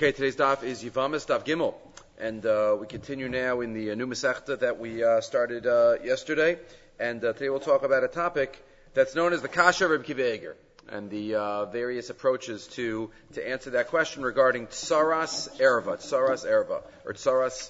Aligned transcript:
Okay, 0.00 0.12
today's 0.12 0.36
daf 0.36 0.62
is 0.62 0.82
Yivamis 0.82 1.26
Daf 1.26 1.44
Gimel, 1.44 1.74
and 2.18 2.46
uh, 2.46 2.74
we 2.80 2.86
continue 2.86 3.28
now 3.28 3.60
in 3.60 3.74
the 3.74 3.90
uh, 3.90 3.94
new 3.94 4.06
Masechta 4.06 4.58
that 4.60 4.78
we 4.78 5.04
uh, 5.04 5.20
started 5.20 5.66
uh, 5.66 5.96
yesterday, 6.02 6.58
and 6.98 7.22
uh, 7.22 7.34
today 7.34 7.50
we'll 7.50 7.60
talk 7.60 7.82
about 7.82 8.02
a 8.02 8.08
topic 8.08 8.64
that's 8.94 9.14
known 9.14 9.34
as 9.34 9.42
the 9.42 9.48
Kasha 9.48 9.86
Reb 9.86 10.06
Kivayger, 10.06 10.54
and 10.88 11.10
the 11.10 11.34
uh, 11.34 11.66
various 11.66 12.08
approaches 12.08 12.66
to 12.68 13.10
to 13.34 13.46
answer 13.46 13.68
that 13.72 13.88
question 13.88 14.22
regarding 14.22 14.68
Tsaras 14.68 15.54
Erva, 15.60 15.98
Tsaras 15.98 16.46
Erva, 16.46 16.80
or 17.04 17.12
Tsaras 17.12 17.68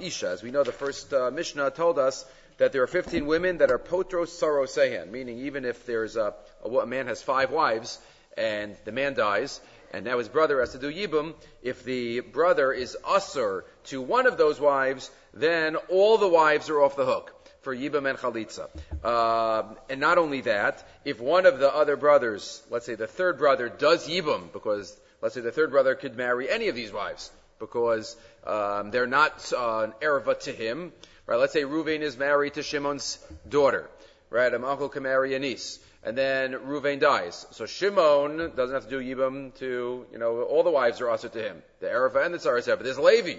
Isha. 0.00 0.28
As 0.30 0.42
we 0.42 0.52
know, 0.52 0.64
the 0.64 0.72
first 0.72 1.12
Mishnah 1.12 1.72
told 1.72 1.98
us 1.98 2.24
that 2.56 2.72
there 2.72 2.82
are 2.82 2.86
15 2.86 3.26
women 3.26 3.58
that 3.58 3.70
are 3.70 3.78
potros 3.78 4.28
saro 4.28 4.64
sehan, 4.64 5.10
meaning 5.10 5.40
even 5.40 5.66
if 5.66 5.84
there's 5.84 6.16
a, 6.16 6.32
a, 6.64 6.68
a 6.68 6.86
man 6.86 7.08
has 7.08 7.22
five 7.22 7.50
wives 7.50 7.98
and 8.38 8.74
the 8.86 8.92
man 8.92 9.12
dies, 9.12 9.60
and 9.92 10.04
now 10.04 10.18
his 10.18 10.28
brother 10.28 10.60
has 10.60 10.72
to 10.72 10.78
do 10.78 10.90
yibum. 10.90 11.34
If 11.62 11.84
the 11.84 12.20
brother 12.20 12.72
is 12.72 12.96
usher 13.06 13.64
to 13.84 14.00
one 14.00 14.26
of 14.26 14.38
those 14.38 14.58
wives, 14.58 15.10
then 15.34 15.76
all 15.88 16.18
the 16.18 16.28
wives 16.28 16.70
are 16.70 16.82
off 16.82 16.96
the 16.96 17.04
hook 17.04 17.34
for 17.60 17.76
yibum 17.76 18.08
and 18.08 18.18
chalitza. 18.18 18.68
Uh, 19.04 19.74
and 19.88 20.00
not 20.00 20.18
only 20.18 20.40
that, 20.42 20.82
if 21.04 21.20
one 21.20 21.46
of 21.46 21.58
the 21.58 21.72
other 21.72 21.96
brothers, 21.96 22.62
let's 22.70 22.86
say 22.86 22.94
the 22.94 23.06
third 23.06 23.38
brother, 23.38 23.68
does 23.68 24.08
yibum, 24.08 24.52
because 24.52 24.96
let's 25.20 25.34
say 25.34 25.42
the 25.42 25.52
third 25.52 25.70
brother 25.70 25.94
could 25.94 26.16
marry 26.16 26.50
any 26.50 26.68
of 26.68 26.74
these 26.74 26.92
wives, 26.92 27.30
because 27.58 28.16
um, 28.46 28.90
they're 28.90 29.06
not 29.06 29.52
uh, 29.52 29.80
an 29.80 29.92
erva 30.00 30.38
to 30.40 30.52
him. 30.52 30.92
Right? 31.26 31.36
Let's 31.36 31.52
say 31.52 31.62
Ruvain 31.62 32.00
is 32.00 32.16
married 32.16 32.54
to 32.54 32.62
Shimon's 32.62 33.18
daughter. 33.48 33.88
Right? 34.30 34.52
An 34.52 34.64
uncle 34.64 34.88
can 34.88 35.02
marry 35.02 35.34
a 35.34 35.38
niece 35.38 35.78
and 36.04 36.18
then 36.18 36.52
Ruvain 36.52 37.00
dies. 37.00 37.46
So 37.52 37.66
Shimon 37.66 38.52
doesn't 38.56 38.74
have 38.74 38.88
to 38.88 38.90
do 38.90 39.00
Yibam 39.00 39.54
to, 39.56 40.06
you 40.12 40.18
know, 40.18 40.42
all 40.42 40.62
the 40.62 40.70
wives 40.70 41.00
are 41.00 41.08
also 41.08 41.28
to 41.28 41.38
him. 41.38 41.62
The 41.80 41.86
Arava 41.86 42.24
and 42.24 42.34
the 42.34 42.38
Tsaras 42.38 42.66
But 42.66 42.82
There's 42.82 42.98
Levi. 42.98 43.38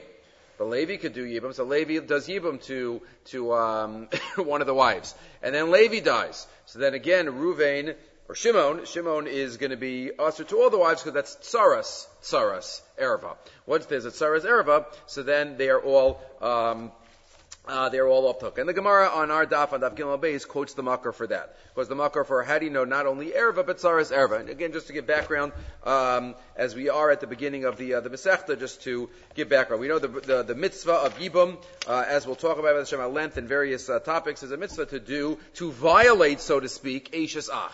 But 0.57 0.69
Levi 0.69 0.97
could 0.97 1.13
do 1.13 1.25
Yibam, 1.25 1.53
so 1.53 1.63
Levi 1.63 1.99
does 2.05 2.27
Yibam 2.27 2.63
to, 2.65 3.01
to, 3.25 3.53
um, 3.53 4.07
one 4.37 4.61
of 4.61 4.67
the 4.67 4.73
wives. 4.73 5.15
And 5.41 5.53
then 5.53 5.71
Levi 5.71 5.99
dies. 5.99 6.47
So 6.65 6.79
then 6.79 6.93
again, 6.93 7.25
Ruvain, 7.25 7.95
or 8.29 8.35
Shimon, 8.35 8.85
Shimon 8.85 9.27
is 9.27 9.57
to 9.57 9.75
be 9.75 10.11
also 10.11 10.43
to 10.43 10.61
all 10.61 10.69
the 10.69 10.77
wives 10.77 11.03
because 11.03 11.13
that's 11.13 11.35
Tsaras, 11.35 12.07
Tsaras, 12.21 12.81
Ereva. 13.01 13.35
Once 13.65 13.87
there's 13.87 14.05
a 14.05 14.11
Tsaras 14.11 14.45
Ereva, 14.45 14.85
so 15.07 15.23
then 15.23 15.57
they 15.57 15.69
are 15.69 15.81
all, 15.81 16.21
um, 16.39 16.91
uh, 17.65 17.87
they're 17.87 18.07
all 18.07 18.27
off 18.27 18.41
hook. 18.41 18.57
And 18.57 18.67
the 18.67 18.73
Gemara 18.73 19.07
on 19.07 19.31
our 19.31 19.45
daf 19.45 19.71
on 19.71 19.79
daf 19.79 19.95
Gimel 19.95 20.19
Beis 20.19 20.45
quotes 20.45 20.73
the 20.73 20.83
makar 20.83 21.13
for 21.13 21.27
that. 21.27 21.55
Because 21.73 21.87
the 21.87 21.95
makar 21.95 22.25
for 22.25 22.43
how 22.43 22.59
do 22.59 22.65
you 22.65 22.71
know 22.71 22.83
not 22.83 23.05
only 23.05 23.31
erva 23.31 23.65
but 23.65 23.77
saras 23.77 24.11
erva. 24.11 24.41
And 24.41 24.49
again, 24.49 24.73
just 24.73 24.87
to 24.87 24.93
give 24.93 25.07
background, 25.07 25.53
um, 25.85 26.35
as 26.57 26.75
we 26.75 26.89
are 26.89 27.09
at 27.09 27.21
the 27.21 27.27
beginning 27.27 27.63
of 27.63 27.77
the 27.77 27.95
uh, 27.95 27.99
the 28.01 28.09
Masechta, 28.09 28.59
just 28.59 28.83
to 28.83 29.09
give 29.35 29.47
background. 29.47 29.79
We 29.79 29.87
know 29.87 29.99
the 29.99 30.09
the, 30.09 30.43
the 30.43 30.55
mitzvah 30.55 30.91
of 30.91 31.17
yibum, 31.19 31.57
uh, 31.87 32.03
as 32.05 32.27
we'll 32.27 32.35
talk 32.35 32.59
about 32.59 32.75
Hashem 32.75 32.99
at 32.99 33.13
length 33.13 33.37
in 33.37 33.47
various 33.47 33.89
uh, 33.89 33.99
topics, 33.99 34.43
is 34.43 34.51
a 34.51 34.57
mitzvah 34.57 34.87
to 34.87 34.99
do 34.99 35.39
to 35.55 35.71
violate, 35.71 36.41
so 36.41 36.59
to 36.59 36.67
speak, 36.67 37.13
eishes 37.13 37.49
ach. 37.49 37.71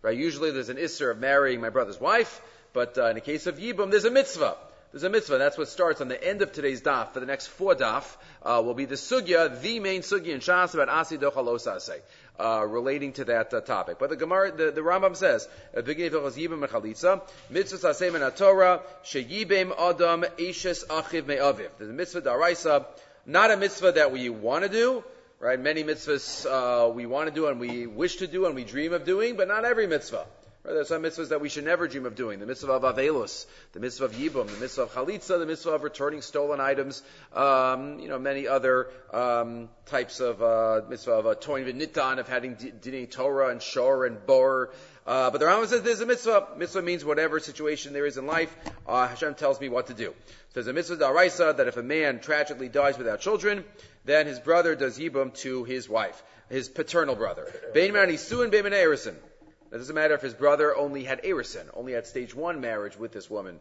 Right? 0.00 0.16
Usually, 0.16 0.52
there's 0.52 0.70
an 0.70 0.78
isser 0.78 1.10
of 1.10 1.18
marrying 1.18 1.60
my 1.60 1.68
brother's 1.68 2.00
wife, 2.00 2.40
but 2.72 2.96
uh, 2.96 3.08
in 3.08 3.16
the 3.16 3.20
case 3.20 3.46
of 3.46 3.58
yibum, 3.58 3.90
there's 3.90 4.06
a 4.06 4.10
mitzvah 4.10 4.56
there's 4.90 5.02
a 5.02 5.10
mitzvah. 5.10 5.36
That's 5.36 5.58
what 5.58 5.68
starts 5.68 6.00
on 6.00 6.08
the 6.08 6.22
end 6.22 6.40
of 6.40 6.52
today's 6.52 6.80
daf. 6.80 7.12
For 7.12 7.20
the 7.20 7.26
next 7.26 7.48
four 7.48 7.74
daf 7.74 8.04
uh, 8.42 8.62
will 8.64 8.74
be 8.74 8.86
the 8.86 8.94
sugya, 8.94 9.60
the 9.60 9.80
main 9.80 10.00
sugya 10.00 10.28
in 10.28 10.40
Shas 10.40 10.72
about 10.72 10.88
asi 10.88 11.18
dochalosase, 11.18 12.00
uh, 12.40 12.64
relating 12.66 13.12
to 13.14 13.24
that 13.26 13.52
uh, 13.52 13.60
topic. 13.60 13.98
But 13.98 14.08
the 14.08 14.16
Gemara, 14.16 14.50
the, 14.50 14.70
the 14.70 14.80
Rambam 14.80 15.14
says, 15.14 15.46
"Begin 15.74 16.10
yibim 16.10 16.66
mechalitza 16.66 17.20
mitzvah 17.50 17.88
tasem 17.88 18.14
in 18.14 18.32
Torah 18.32 18.80
sheyibim 19.04 19.72
adam 19.78 20.22
ishes 20.38 20.86
achiv 20.86 21.26
me'aviv." 21.26 21.68
There's 21.76 21.90
a 21.90 21.92
mitzvah 21.92 22.22
daraisa, 22.22 22.86
not 23.26 23.50
a 23.50 23.58
mitzvah 23.58 23.92
that 23.92 24.10
we 24.10 24.30
want 24.30 24.64
to 24.64 24.70
do. 24.70 25.04
Right? 25.40 25.60
Many 25.60 25.84
mitzvahs 25.84 26.46
uh, 26.46 26.88
we 26.88 27.06
want 27.06 27.28
to 27.28 27.34
do 27.34 27.46
and 27.46 27.60
we 27.60 27.86
wish 27.86 28.16
to 28.16 28.26
do 28.26 28.46
and 28.46 28.56
we 28.56 28.64
dream 28.64 28.92
of 28.92 29.04
doing, 29.04 29.36
but 29.36 29.46
not 29.46 29.64
every 29.64 29.86
mitzvah. 29.86 30.26
Right? 30.68 30.74
There 30.74 30.82
are 30.82 30.84
some 30.84 31.02
mitzvahs 31.02 31.30
that 31.30 31.40
we 31.40 31.48
should 31.48 31.64
never 31.64 31.88
dream 31.88 32.04
of 32.04 32.14
doing. 32.14 32.40
The 32.40 32.46
mitzvah 32.46 32.72
of 32.72 32.82
Avelus, 32.82 33.46
the 33.72 33.80
mitzvah 33.80 34.04
of 34.04 34.12
Yibum, 34.12 34.48
the 34.48 34.60
mitzvah 34.60 34.82
of 34.82 34.92
Chalitza, 34.92 35.38
the 35.38 35.46
mitzvah 35.46 35.70
of 35.70 35.82
returning 35.82 36.20
stolen 36.20 36.60
items, 36.60 37.02
um, 37.32 37.98
you 38.00 38.08
know, 38.08 38.18
many 38.18 38.46
other 38.46 38.90
um, 39.10 39.70
types 39.86 40.20
of 40.20 40.42
uh, 40.42 40.82
mitzvah 40.86 41.12
of 41.12 41.26
uh, 41.26 41.34
Toin 41.36 41.64
V'Nitan, 41.64 42.18
of 42.18 42.28
having 42.28 42.56
Dinei 42.56 43.10
Torah 43.10 43.48
and 43.48 43.62
Shor 43.62 44.04
and 44.04 44.26
Bor. 44.26 44.68
Uh, 45.06 45.30
but 45.30 45.38
the 45.38 45.46
Rambam 45.46 45.68
says 45.68 45.80
there's 45.80 46.02
a 46.02 46.06
mitzvah. 46.06 46.48
Mitzvah 46.58 46.82
means 46.82 47.02
whatever 47.02 47.40
situation 47.40 47.94
there 47.94 48.04
is 48.04 48.18
in 48.18 48.26
life, 48.26 48.54
uh, 48.86 49.08
Hashem 49.08 49.36
tells 49.36 49.58
me 49.58 49.70
what 49.70 49.86
to 49.86 49.94
do. 49.94 50.12
So 50.50 50.52
there's 50.52 50.66
a 50.66 50.74
mitzvah 50.74 50.98
daraisa 50.98 51.56
that 51.56 51.66
if 51.66 51.78
a 51.78 51.82
man 51.82 52.20
tragically 52.20 52.68
dies 52.68 52.98
without 52.98 53.20
children, 53.20 53.64
then 54.04 54.26
his 54.26 54.38
brother 54.38 54.74
does 54.74 54.98
yibum 54.98 55.32
to 55.36 55.64
his 55.64 55.88
wife, 55.88 56.22
his 56.50 56.68
paternal 56.68 57.14
brother. 57.14 57.50
Bein 57.72 57.94
man 57.94 58.08
isuin, 58.08 58.50
bein 58.50 58.64
man 58.64 58.74
it 59.70 59.76
doesn't 59.76 59.94
matter 59.94 60.14
if 60.14 60.22
his 60.22 60.34
brother 60.34 60.76
only 60.76 61.04
had 61.04 61.22
erison, 61.22 61.66
only 61.74 61.92
had 61.92 62.06
stage 62.06 62.34
one 62.34 62.60
marriage 62.60 62.96
with 62.96 63.12
this 63.12 63.28
woman. 63.28 63.60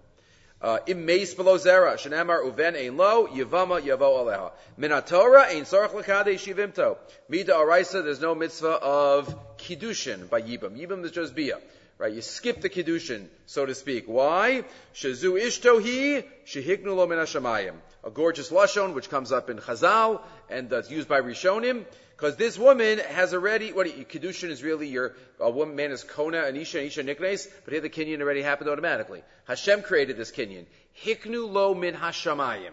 Uh, 0.60 0.80
Immeis 0.88 1.36
below 1.36 1.58
zera, 1.58 1.94
shenamar 1.98 2.44
uven 2.44 2.76
ein 2.76 2.98
lo, 2.98 3.28
yavama 3.28 3.80
yavo 3.80 4.26
aleha. 4.26 4.52
Minatora 4.80 5.48
ein 5.50 5.66
shivimto. 5.66 6.98
Mida 7.30 7.54
araisa, 7.54 8.04
there's 8.04 8.22
no 8.22 8.34
mitzvah 8.34 8.80
of 8.82 9.58
kiddushin 9.58 10.30
by 10.30 10.42
yibam. 10.42 10.76
Yibam 10.80 11.04
is 11.04 11.12
just 11.12 11.36
bia. 11.36 11.60
Right, 12.00 12.14
you 12.14 12.22
skip 12.22 12.62
the 12.62 12.70
kiddushin, 12.70 13.26
so 13.48 13.66
to 13.66 13.76
speak. 13.76 14.06
Why? 14.08 14.64
Shazu 14.96 15.40
ishtohi 15.40 16.24
shehiknu 16.46 16.96
lo 16.96 17.06
min 17.06 17.20
A 17.20 18.10
gorgeous 18.12 18.52
lashon 18.52 18.94
which 18.94 19.10
comes 19.10 19.32
up 19.32 19.50
in 19.50 19.58
Chazal 19.58 20.22
and 20.50 20.70
that's 20.70 20.90
used 20.90 21.08
by 21.08 21.22
Rishonim. 21.22 21.86
Because 22.18 22.36
this 22.36 22.58
woman 22.58 22.98
has 22.98 23.36
already, 23.36 23.72
what, 23.72 23.86
Kedushin 23.86 24.50
is 24.50 24.64
really 24.64 24.88
your, 24.88 25.14
a 25.40 25.52
woman, 25.52 25.76
man 25.76 25.92
is 25.92 26.04
Kona, 26.04 26.38
Anisha, 26.38 26.84
Anisha, 26.84 27.06
Niknes, 27.06 27.48
but 27.64 27.74
here 27.74 27.82
the 27.82 27.92
Kinyan 27.92 28.22
already 28.22 28.42
happened 28.42 28.72
automatically. 28.72 29.22
Hashem 29.46 29.84
created 29.84 30.18
this 30.18 30.32
Kinyan. 30.32 30.66
Hiknu 31.06 31.48
lo 31.48 31.76
min 31.76 31.94
Hashamayim. 31.94 32.72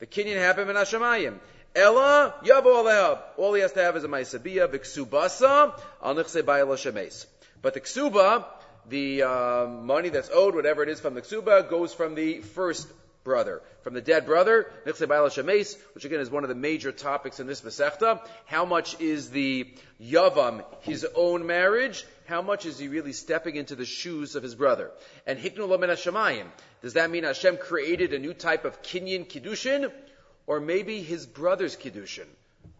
The 0.00 0.06
Kinyan 0.06 0.38
happened 0.38 0.66
min 0.66 0.76
Hashamayim. 0.76 1.38
Ella, 1.76 2.34
yabo 2.44 2.64
aleha. 2.64 3.20
All 3.36 3.54
he 3.54 3.60
has 3.60 3.70
to 3.74 3.80
have 3.80 3.96
is 3.96 4.02
a 4.02 4.08
Maisabiyah, 4.08 4.66
Viksubasa, 4.66 5.80
al 6.02 6.14
nichse 6.16 6.42
bayala 6.42 6.74
shemes. 6.74 7.26
But 7.62 7.74
the 7.74 7.80
Ksuba, 7.80 8.44
the 8.88 9.22
uh, 9.22 9.66
money 9.68 10.08
that's 10.08 10.30
owed, 10.32 10.56
whatever 10.56 10.82
it 10.82 10.88
is 10.88 10.98
from 10.98 11.14
the 11.14 11.22
Ksuba, 11.22 11.70
goes 11.70 11.94
from 11.94 12.16
the 12.16 12.40
first 12.40 12.88
brother. 13.24 13.62
From 13.82 13.94
the 13.94 14.00
dead 14.00 14.26
brother, 14.26 14.70
which 14.84 16.04
again 16.04 16.20
is 16.20 16.30
one 16.30 16.44
of 16.44 16.48
the 16.48 16.54
major 16.54 16.92
topics 16.92 17.40
in 17.40 17.46
this 17.46 17.60
Masechta. 17.62 18.20
How 18.46 18.64
much 18.64 19.00
is 19.00 19.30
the 19.30 19.72
Yavam, 20.02 20.64
his 20.82 21.06
own 21.14 21.46
marriage? 21.46 22.04
How 22.26 22.42
much 22.42 22.66
is 22.66 22.78
he 22.78 22.88
really 22.88 23.12
stepping 23.12 23.56
into 23.56 23.74
the 23.74 23.84
shoes 23.84 24.36
of 24.36 24.42
his 24.42 24.54
brother? 24.54 24.90
And 25.26 25.38
Hiknu 25.38 25.68
Lamen 25.68 25.88
Hashemayim. 25.88 26.46
Does 26.82 26.94
that 26.94 27.10
mean 27.10 27.24
Hashem 27.24 27.58
created 27.58 28.12
a 28.12 28.18
new 28.18 28.34
type 28.34 28.64
of 28.64 28.82
Kinyan 28.82 29.26
Kiddushin? 29.26 29.90
Or 30.46 30.60
maybe 30.60 31.02
his 31.02 31.26
brother's 31.26 31.76
Kiddushin 31.76 32.26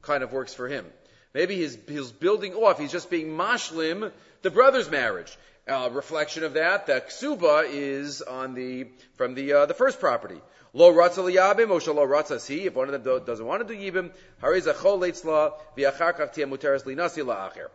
kind 0.02 0.22
of 0.22 0.32
works 0.32 0.54
for 0.54 0.68
him. 0.68 0.86
Maybe 1.32 1.56
he's, 1.56 1.78
he's 1.86 2.10
building 2.10 2.54
off, 2.54 2.78
he's 2.80 2.90
just 2.90 3.10
being 3.10 3.28
mashlim 3.28 4.10
the 4.42 4.50
brother's 4.50 4.90
marriage 4.90 5.36
uh, 5.68 5.90
reflection 5.92 6.44
of 6.44 6.54
that, 6.54 6.86
the 6.86 7.00
ksuba 7.00 7.64
is 7.70 8.22
on 8.22 8.54
the 8.54 8.88
from 9.14 9.34
the 9.34 9.52
uh, 9.52 9.66
the 9.66 9.74
first 9.74 10.00
property. 10.00 10.40
Lo 10.72 10.92
ratza 10.92 11.24
liyabim, 11.24 11.70
or 11.70 11.94
lo 11.94 12.06
ratza 12.06 12.40
si. 12.40 12.66
If 12.66 12.74
one 12.74 12.92
of 12.92 13.04
them 13.04 13.24
doesn't 13.24 13.44
want 13.44 13.66
to 13.66 13.74
do 13.74 13.80
yibim, 13.80 14.12
hariza 14.42 14.74
chol 14.74 15.00
leitzla 15.00 15.52
v'achar 15.76 16.16
kach 16.16 16.32
tia 16.32 16.46
muteres 16.46 16.84
linasi 16.84 17.24
la'acher. 17.24 17.68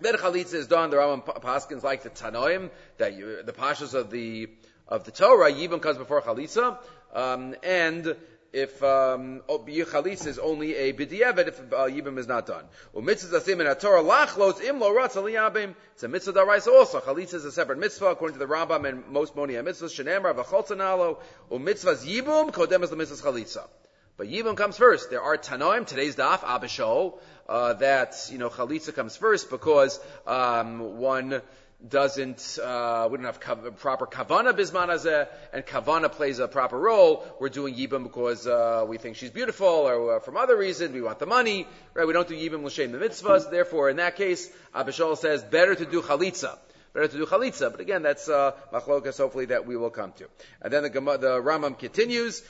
Then 0.00 0.14
chalitza 0.14 0.54
is 0.54 0.66
done. 0.66 0.90
The 0.90 0.96
Rambam 0.96 1.24
Paskins 1.42 1.82
like 1.82 2.02
the 2.02 2.10
Tanoim, 2.10 2.70
that 2.98 3.14
you, 3.14 3.42
the 3.42 3.52
pashas 3.52 3.94
of 3.94 4.10
the 4.10 4.48
of 4.86 5.04
the 5.04 5.10
Torah, 5.10 5.52
yibim 5.52 5.80
comes 5.80 5.98
before 5.98 6.22
chalitza, 6.22 6.78
um, 7.14 7.54
and 7.62 8.16
if 8.52 8.82
um, 8.82 9.42
Chalitza 9.48 10.26
is 10.26 10.38
only 10.38 10.74
a 10.74 10.92
b'diavad 10.92 11.48
if 11.48 11.58
uh, 11.60 11.86
Yibam 11.86 12.18
is 12.18 12.26
not 12.26 12.46
done. 12.46 12.64
It's 12.94 13.22
a 16.02 16.08
mitzvah 16.08 16.32
daraisa 16.32 16.68
also. 16.68 17.00
Chalitza 17.00 17.34
is 17.34 17.44
a 17.44 17.52
separate 17.52 17.78
mitzvah 17.78 18.06
according 18.06 18.38
to 18.38 18.46
the 18.46 18.52
Rambam 18.52 18.88
and 18.88 19.06
most 19.08 19.36
monia 19.36 19.62
mitzvahs. 19.62 19.92
Shenemar 20.02 20.34
v'cholzanalo. 20.34 21.18
U'mitzvahs 21.50 22.06
yibum 22.06 22.50
kodem 22.52 22.82
is 22.82 22.90
the 22.90 22.96
mitzvahs 22.96 23.22
chalitza. 23.22 23.66
But 24.18 24.26
Yibum 24.26 24.56
comes 24.56 24.76
first. 24.76 25.10
There 25.10 25.22
are 25.22 25.38
Tanoim, 25.38 25.86
today's 25.86 26.16
daf, 26.16 26.42
Abba 26.42 26.66
Shaul, 26.66 27.20
uh, 27.48 27.74
that, 27.74 28.28
you 28.32 28.38
know, 28.38 28.50
Chalitza 28.50 28.92
comes 28.92 29.16
first 29.16 29.48
because, 29.48 30.00
um, 30.26 30.98
one, 30.98 31.40
doesn't, 31.86 32.58
uh, 32.62 33.08
we 33.10 33.18
don't 33.18 33.26
have 33.26 33.38
kav- 33.40 33.76
proper 33.76 34.06
kavana 34.06 34.52
bisman 34.52 35.28
and 35.52 35.64
kavana 35.64 36.10
plays 36.10 36.40
a 36.40 36.48
proper 36.48 36.76
role. 36.76 37.24
We're 37.38 37.50
doing 37.50 37.74
yibam 37.74 38.02
because 38.02 38.48
uh, 38.48 38.84
we 38.88 38.98
think 38.98 39.14
she's 39.16 39.30
beautiful, 39.30 39.68
or 39.68 40.16
uh, 40.16 40.20
from 40.20 40.36
other 40.36 40.56
reasons 40.56 40.92
we 40.92 41.02
want 41.02 41.20
the 41.20 41.26
money, 41.26 41.68
right? 41.94 42.06
We 42.06 42.12
don't 42.12 42.26
do 42.26 42.34
yibam 42.34 42.64
l'shem 42.64 42.90
the 42.90 42.98
mitzvahs. 42.98 43.50
Therefore, 43.50 43.90
in 43.90 43.96
that 43.98 44.16
case, 44.16 44.50
Abba 44.74 44.90
Shaul 44.90 45.16
says 45.16 45.44
better 45.44 45.76
to 45.76 45.86
do 45.86 46.02
chalitza. 46.02 46.58
better 46.92 47.06
to 47.06 47.16
do 47.16 47.26
chalitza. 47.26 47.70
But 47.70 47.78
again, 47.80 48.02
that's 48.02 48.28
uh, 48.28 48.52
machlokas. 48.72 49.18
Hopefully, 49.18 49.46
that 49.46 49.64
we 49.64 49.76
will 49.76 49.90
come 49.90 50.12
to. 50.14 50.28
And 50.60 50.72
then 50.72 50.82
the 50.82 50.90
the 50.90 51.40
Rambam 51.40 51.78
continues. 51.78 52.42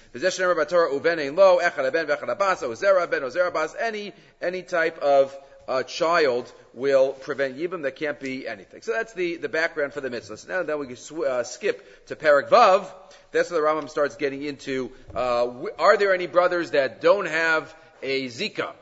Any 3.78 4.12
any 4.40 4.62
type 4.62 4.98
of 4.98 5.38
uh, 5.68 5.82
child 5.82 6.50
will 6.72 7.12
prevent 7.12 7.58
yibum. 7.58 7.82
There 7.82 7.90
can't 7.90 8.18
be 8.18 8.48
anything. 8.48 8.82
So 8.82 8.92
that's 8.92 9.12
the, 9.12 9.36
the 9.36 9.48
background 9.48 9.92
for 9.92 10.00
the 10.00 10.08
mitzvahs. 10.08 10.48
Now 10.48 10.62
then 10.62 10.78
we 10.78 10.86
can 10.86 10.96
sw- 10.96 11.24
uh, 11.24 11.44
skip 11.44 12.06
to 12.06 12.16
Parak 12.16 12.48
Vav. 12.48 12.86
That's 13.30 13.50
where 13.50 13.60
the 13.60 13.66
Rambam 13.66 13.90
starts 13.90 14.16
getting 14.16 14.42
into, 14.42 14.90
uh, 15.14 15.44
w- 15.44 15.68
are 15.78 15.98
there 15.98 16.14
any 16.14 16.26
brothers 16.26 16.70
that 16.70 17.02
don't 17.02 17.26
have 17.26 17.74
a 18.02 18.26
zika? 18.28 18.72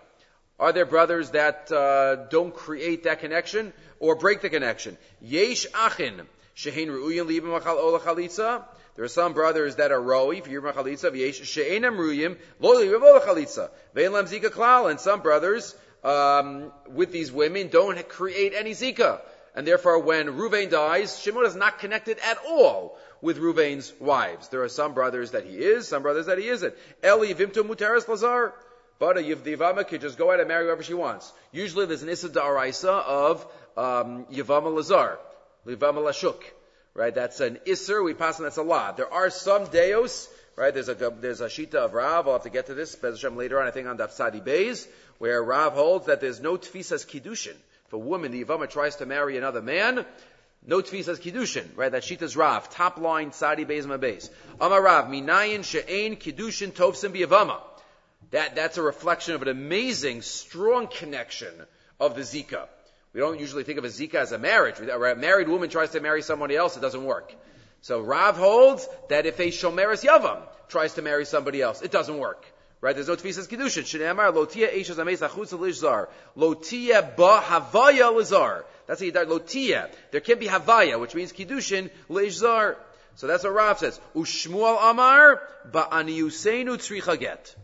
Are 0.59 0.73
there 0.73 0.87
brothers 0.87 1.31
that 1.31 1.71
uh, 1.73 2.27
don't 2.31 2.55
create 2.55 3.05
that 3.05 3.21
connection 3.21 3.73
or 3.99 4.15
break 4.15 4.41
the 4.41 4.49
connection? 4.49 4.97
Yesh 5.21 5.67
achin 5.75 6.23
shehein 6.55 6.89
ru'uyin 6.89 7.29
libim 7.29 7.49
ola 7.67 8.01
chalitza. 8.01 8.65
There 8.95 9.05
are 9.05 9.09
some 9.09 9.35
brothers 9.35 9.77
that 9.77 9.93
are 9.93 10.01
roi 10.01 10.41
for 10.41 10.49
yibim 10.49 10.73
chalitza. 10.73 11.15
Yesh 11.15 11.43
she'enam 11.43 11.97
ru'yim 11.97 12.39
lo 12.61 12.77
libim 12.77 13.03
ola 13.03 13.21
chalitza. 13.21 13.71
Ve'en 13.95 14.13
lam 14.13 14.27
zika 14.27 14.49
klal. 14.49 14.89
And 14.89 14.99
some 15.01 15.21
brothers 15.21 15.75
um, 16.07 16.73
with 16.89 17.11
these 17.11 17.33
women 17.33 17.69
don't 17.69 18.09
create 18.09 18.53
any 18.55 18.71
zika. 18.71 19.21
And 19.55 19.67
therefore, 19.67 19.99
when 19.99 20.29
Ruvain 20.29 20.71
dies, 20.71 21.19
Shimon 21.19 21.47
is 21.47 21.57
not 21.57 21.79
connected 21.79 22.19
at 22.19 22.39
all 22.49 22.99
with 23.21 23.39
Ruvain's 23.39 23.93
wives. 23.99 24.49
There 24.49 24.63
are 24.63 24.69
some 24.69 24.95
brothers 24.95 25.33
that 25.33 25.47
he 25.47 25.57
is, 25.57 25.89
some 25.89 26.03
brothers 26.03 26.27
that 26.27 26.39
he 26.39 26.47
isn't. 26.47 26.75
Eli 27.05 27.33
vimto 27.33 27.67
muteris 27.67 28.07
lazar. 28.07 28.53
But 28.99 29.19
a 29.19 29.21
Yivama 29.21 29.87
could 29.87 30.01
just 30.01 30.17
go 30.17 30.33
out 30.33 30.41
and 30.41 30.49
marry 30.49 30.65
whoever 30.65 30.83
she 30.83 30.95
wants. 30.95 31.31
Usually 31.53 31.85
there's 31.85 32.03
an 32.03 32.09
Issa 32.09 32.31
Da'araisa 32.31 33.03
of 33.05 33.47
um, 33.77 34.25
Yivama 34.33 34.75
Lazar, 34.75 35.19
Yivama 35.67 35.99
Lashuk. 35.99 36.41
Right? 36.95 37.15
That's 37.15 37.41
an 37.41 37.59
Isser, 37.67 38.03
we 38.03 38.15
pass 38.15 38.39
on 38.39 38.45
that's 38.45 38.57
a 38.57 38.63
lot. 38.63 38.97
There 38.97 39.13
are 39.13 39.29
some 39.29 39.67
Deos, 39.67 40.29
right? 40.57 40.75
There's 40.75 40.89
a, 40.89 40.95
there's 40.95 41.41
a 41.41 41.47
Shita 41.47 41.75
of 41.75 41.95
Rav, 41.95 42.27
I'll 42.27 42.35
have 42.35 42.43
to 42.43 42.51
get 42.51 42.67
to 42.67 42.75
this, 42.75 42.97
Bez 42.97 43.23
later 43.23 43.61
on, 43.61 43.67
I 43.67 43.71
think 43.71 43.87
on 43.87 43.99
Dafsadi 43.99 44.43
Beis, 44.43 44.87
where 45.19 45.43
Rav 45.43 45.75
holds 45.75 46.07
that 46.07 46.21
there's 46.21 46.41
no 46.41 46.57
Tfisas 46.57 47.07
Kiddushin. 47.07 47.57
If 47.87 47.93
a 47.93 47.99
woman, 47.99 48.33
the 48.33 48.45
Yivama, 48.45 48.69
tries 48.69 48.97
to 48.97 49.07
marry 49.07 49.37
another 49.37 49.63
man, 49.63 50.05
no 50.67 50.83
tfisas 50.83 51.21
kiddushin, 51.21 51.65
right? 51.77 51.93
That 51.93 52.03
shita's 52.03 52.37
Rav, 52.37 52.69
top 52.71 52.99
line, 52.99 53.33
sadi 53.33 53.65
beis 53.65 53.87
ma 53.87 53.97
beis. 53.97 54.29
Amar 54.61 54.83
Rav, 54.83 55.07
minayin 55.07 55.65
she'ein 55.65 56.17
kiddushin 56.17 56.73
tovsim 56.73 57.15
biyavama. 57.15 57.61
That, 58.33 58.57
that's 58.57 58.77
a 58.77 58.83
reflection 58.83 59.37
of 59.37 59.43
an 59.43 59.49
amazing, 59.49 60.23
strong 60.23 60.89
connection 60.89 61.55
of 62.01 62.17
the 62.17 62.23
Zika. 62.23 62.67
We 63.13 63.21
don't 63.21 63.39
usually 63.39 63.63
think 63.63 63.79
of 63.79 63.85
a 63.85 63.89
Zika 63.89 64.17
as 64.17 64.33
a 64.33 64.39
marriage. 64.39 64.81
A 64.81 65.15
married 65.15 65.49
woman 65.49 65.71
tries 65.71 65.91
to 65.91 66.01
marry 66.01 66.23
somebody 66.23 66.57
else, 66.57 66.77
it 66.77 66.81
doesn't 66.81 67.05
work. 67.05 67.33
So 67.87 68.01
Rav 68.01 68.37
holds 68.37 68.89
that 69.11 69.27
if 69.27 69.39
a 69.39 69.47
Shomeris 69.47 70.05
Yavam 70.05 70.41
tries 70.67 70.95
to 70.95 71.03
marry 71.03 71.25
somebody 71.25 71.63
else, 71.63 71.83
it 71.83 71.93
doesn't 71.93 72.19
work. 72.19 72.45
Right? 72.81 72.97
There's 72.97 73.07
no 73.07 73.15
tefisas 73.15 73.47
kiddushin. 73.47 73.85
Shneimar 73.85 74.35
lotia 74.35 74.75
eishes 74.75 74.99
ames 74.99 75.21
achutz 75.21 75.57
lizar. 75.57 76.09
Lotia 76.37 77.15
ba 77.17 77.41
havaya 77.41 78.13
lizar. 78.13 78.65
That's 78.89 78.99
how 78.99 79.05
you 79.05 79.13
start. 79.13 79.29
Lotia. 79.29 79.89
There 80.11 80.21
can 80.21 80.41
be 80.41 80.49
havaya, 80.49 80.99
which 80.99 81.15
means 81.15 81.33
kiddushin 81.33 81.91
lizar. 82.11 82.75
So 83.15 83.29
that's 83.29 83.45
what 83.45 83.55
Rav 83.55 83.79
says. 83.79 84.01
Ushmuel 84.17 84.91
amar 84.91 85.41
ba 85.71 85.87
aniyusenu 85.93 86.79
tzricha 86.79 87.17
get. 87.21 87.55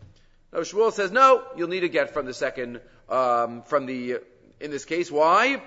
No, 0.53 0.61
Shmuel 0.61 0.93
says 0.93 1.11
no. 1.11 1.43
You'll 1.57 1.67
need 1.67 1.83
a 1.83 1.89
get 1.89 2.15
from 2.15 2.27
the 2.27 2.35
second, 2.35 2.81
um, 3.09 3.65
from 3.65 3.87
the 3.87 4.21
in 4.61 4.71
this 4.71 4.85
case. 4.85 5.11
Why? 5.11 5.61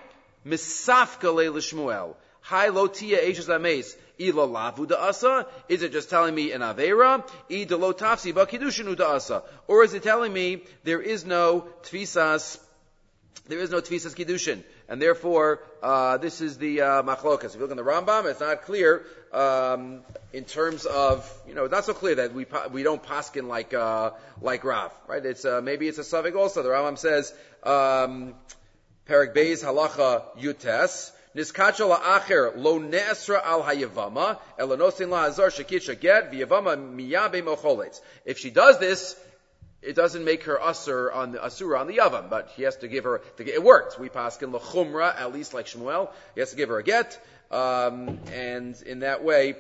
Misafka 0.46 1.36
le 1.36 1.60
Shmuel. 1.60 2.16
Hi 2.50 2.68
lotia 2.68 3.24
eishes 3.26 3.50
ames. 3.50 3.98
Ila 4.20 4.48
lavu? 4.48 5.48
Is 5.68 5.82
it 5.82 5.92
just 5.92 6.12
telling 6.12 6.36
me 6.36 6.52
an 6.52 6.62
avera? 6.62 7.28
I 7.50 7.64
de 7.64 7.76
lo 7.76 7.92
tafsi 7.92 8.36
ba 8.36 8.46
kiddushin 8.46 9.00
asa? 9.00 9.42
Or 9.68 9.84
is 9.84 9.96
it 9.96 10.04
telling 10.04 10.32
me 10.32 10.62
there 10.84 11.02
is 11.02 11.26
no 11.26 11.66
tvisas, 11.82 12.60
there 13.48 13.58
is 13.58 13.72
no 13.72 13.82
tvisas 13.82 14.14
kiddushin? 14.14 14.62
And 14.88 15.02
therefore, 15.02 15.64
uh, 15.82 16.18
this 16.18 16.40
is 16.40 16.60
the 16.60 16.82
uh, 16.82 17.02
machlokas. 17.02 17.46
If 17.46 17.56
you 17.56 17.62
look 17.62 17.72
in 17.72 17.78
the 17.78 17.84
Rambam, 17.84 18.30
it's 18.30 18.42
not 18.42 18.62
clear 18.62 19.08
um, 19.34 20.04
in 20.32 20.44
terms 20.44 20.86
of 20.86 21.28
you 21.48 21.56
know, 21.56 21.64
it's 21.64 21.72
not 21.72 21.86
so 21.86 21.96
clear 21.96 22.14
that 22.14 22.36
we 22.36 22.46
we 22.72 22.84
don't 22.84 23.02
paskin 23.02 23.48
like 23.48 23.74
uh, 23.74 24.12
like 24.40 24.64
Rav, 24.64 24.94
right? 25.08 25.26
It's 25.26 25.46
uh, 25.46 25.62
maybe 25.62 25.88
it's 25.88 25.98
a 25.98 26.04
suffix 26.04 26.38
also. 26.38 26.62
The 26.62 26.70
Rambam 26.70 27.00
says 27.00 27.34
um, 27.64 28.36
Perik 29.10 29.34
Beis 29.34 29.64
halacha 29.64 30.38
yutes 30.38 31.12
Lo 31.36 31.44
al 31.44 31.48
hayavama, 33.64 34.40
miyabe. 36.96 38.02
If 38.26 38.38
she 38.38 38.50
does 38.50 38.80
this, 38.80 39.20
it 39.82 39.96
doesn't 39.96 40.24
make 40.24 40.44
her 40.44 40.58
usur 40.58 41.14
on 41.14 41.34
the 41.34 41.46
asura 41.46 41.80
on 41.80 41.88
the 41.88 41.98
yavam, 41.98 42.30
but 42.30 42.52
he 42.56 42.64
has 42.64 42.78
to 42.78 42.88
give 42.88 43.04
her. 43.04 43.22
The, 43.38 43.54
it 43.54 43.62
works. 43.62 44.00
We 44.00 44.10
pass 44.10 44.38
paskin 44.38 44.58
lechumra 44.58 45.20
at 45.20 45.34
least 45.34 45.54
like 45.54 45.68
Shmuel. 45.68 46.10
He 46.34 46.40
has 46.40 46.52
to 46.52 46.56
give 46.56 46.70
her 46.70 46.80
a 46.80 46.84
get, 46.84 47.22
um, 47.52 48.20
and 48.34 48.82
in 48.84 49.02
that 49.02 49.24
way, 49.24 49.56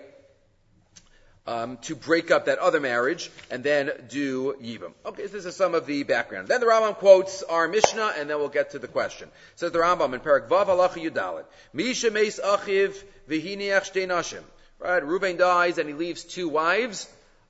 um, 1.47 1.77
to 1.77 1.95
break 1.95 2.31
up 2.31 2.45
that 2.45 2.59
other 2.59 2.79
marriage 2.79 3.29
and 3.51 3.63
then 3.63 3.91
do 4.09 4.55
Yibam. 4.61 4.93
Okay, 5.05 5.27
so 5.27 5.33
this 5.33 5.45
is 5.45 5.55
some 5.55 5.75
of 5.75 5.85
the 5.85 6.03
background. 6.03 6.47
Then 6.47 6.59
the 6.59 6.65
Rambam 6.65 6.95
quotes 6.95 7.43
our 7.43 7.67
Mishnah, 7.67 8.13
and 8.17 8.29
then 8.29 8.37
we'll 8.37 8.49
get 8.49 8.71
to 8.71 8.79
the 8.79 8.87
question. 8.87 9.29
Says 9.55 9.71
the 9.71 9.79
Rambam 9.79 10.13
in 10.13 10.19
Parak 10.21 10.47
Vav 10.47 10.67
Halacha 10.67 11.09
Yudalit, 11.09 11.45
Misha 11.73 12.09
Meis 12.11 12.39
Achiv 12.39 12.95
Vihiniach 13.29 13.91
Shtei 13.91 14.07
Nashim. 14.07 14.43
Right, 14.79 15.05
Reuben 15.05 15.37
dies 15.37 15.77
and 15.77 15.87
he 15.87 15.95
leaves 15.95 16.23
two 16.23 16.49
wives. 16.49 17.07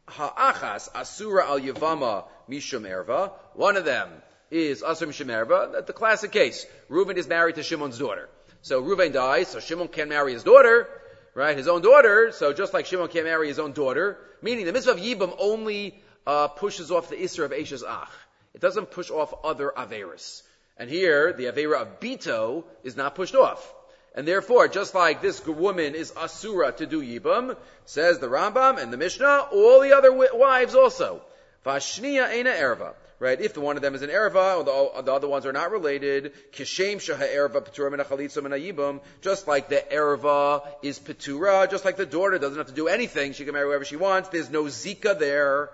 Ha'achas 0.08 0.90
Asura 0.94 1.48
al 1.48 1.60
Yavama 1.60 2.26
Mishum 2.50 2.88
Erva. 2.88 3.32
One 3.54 3.78
of 3.78 3.86
them 3.86 4.10
is 4.52 4.84
Asur 4.84 5.08
Mishum 5.08 5.28
Erva. 5.28 5.86
The 5.86 5.94
classic 5.94 6.32
case. 6.32 6.66
Reuben 6.88 7.18
is 7.18 7.28
married 7.28 7.56
to 7.56 7.64
Shimon's 7.64 7.98
daughter. 7.98 8.30
So 8.66 8.80
Reuben 8.80 9.12
dies, 9.12 9.50
so 9.50 9.60
Shimon 9.60 9.90
can 9.90 10.10
marry 10.10 10.34
his 10.34 10.42
daughter, 10.42 10.90
right? 11.36 11.56
His 11.56 11.68
own 11.68 11.82
daughter. 11.82 12.32
So 12.32 12.52
just 12.54 12.74
like 12.74 12.88
Shimon 12.88 13.10
can't 13.10 13.26
marry 13.26 13.48
his 13.48 13.60
own 13.60 13.74
daughter, 13.74 14.18
meaning 14.42 14.66
the 14.66 14.74
mitzvah 14.74 14.94
of 14.94 14.98
Yibam 14.98 15.36
only 15.38 16.02
uh, 16.26 16.48
pushes 16.48 16.90
off 16.90 17.10
the 17.10 17.18
Isra 17.18 17.46
of 17.46 17.52
Eshes 17.52 17.84
Ach. 17.88 18.10
It 18.56 18.62
doesn't 18.62 18.90
push 18.90 19.12
off 19.12 19.34
other 19.44 19.72
Averis. 19.78 20.42
And 20.78 20.90
here, 20.90 21.34
the 21.34 21.46
Avera 21.46 21.82
of 21.82 22.00
Bito 22.00 22.64
is 22.84 22.96
not 22.96 23.16
pushed 23.16 23.36
off. 23.36 23.74
And 24.16 24.26
therefore, 24.26 24.70
just 24.70 24.96
like 24.96 25.22
this 25.22 25.46
woman 25.46 25.94
is 25.94 26.14
Asura 26.16 26.72
to 26.72 26.86
do 26.86 27.02
Yibam, 27.02 27.58
says 27.84 28.20
the 28.20 28.28
Rambam 28.28 28.82
and 28.82 28.92
the 28.92 28.98
Mishnah, 28.98 29.50
all 29.52 29.82
the 29.82 29.92
other 29.94 30.12
wives 30.14 30.74
also. 30.74 31.22
Vashnia 31.66 32.32
Ena 32.32 32.52
Erva 32.52 32.94
right? 33.20 33.40
If 33.40 33.54
the 33.54 33.62
one 33.62 33.76
of 33.76 33.82
them 33.82 33.96
is 33.96 34.02
an 34.02 34.10
erva, 34.10 34.58
or 34.58 34.64
the, 34.64 35.02
the 35.04 35.14
other 35.14 35.28
ones 35.28 35.46
are 35.46 35.54
not 35.54 35.72
related, 35.72 36.34
kishem 36.52 36.98
shaha 36.98 37.34
erva 37.34 37.66
petura 37.66 37.92
min 37.92 39.00
just 39.22 39.48
like 39.48 39.70
the 39.70 39.84
erva 39.92 40.64
is 40.84 41.00
petura, 41.00 41.70
just 41.70 41.86
like 41.86 41.98
the 41.98 42.06
daughter 42.06 42.38
doesn't 42.38 42.58
have 42.58 42.68
to 42.68 42.74
do 42.74 42.88
anything, 42.88 43.34
she 43.34 43.46
can 43.46 43.54
marry 43.54 43.68
whoever 43.68 43.86
she 43.86 43.96
wants, 43.96 44.30
there's 44.30 44.50
no 44.50 44.64
zika 44.64 45.18
there. 45.18 45.70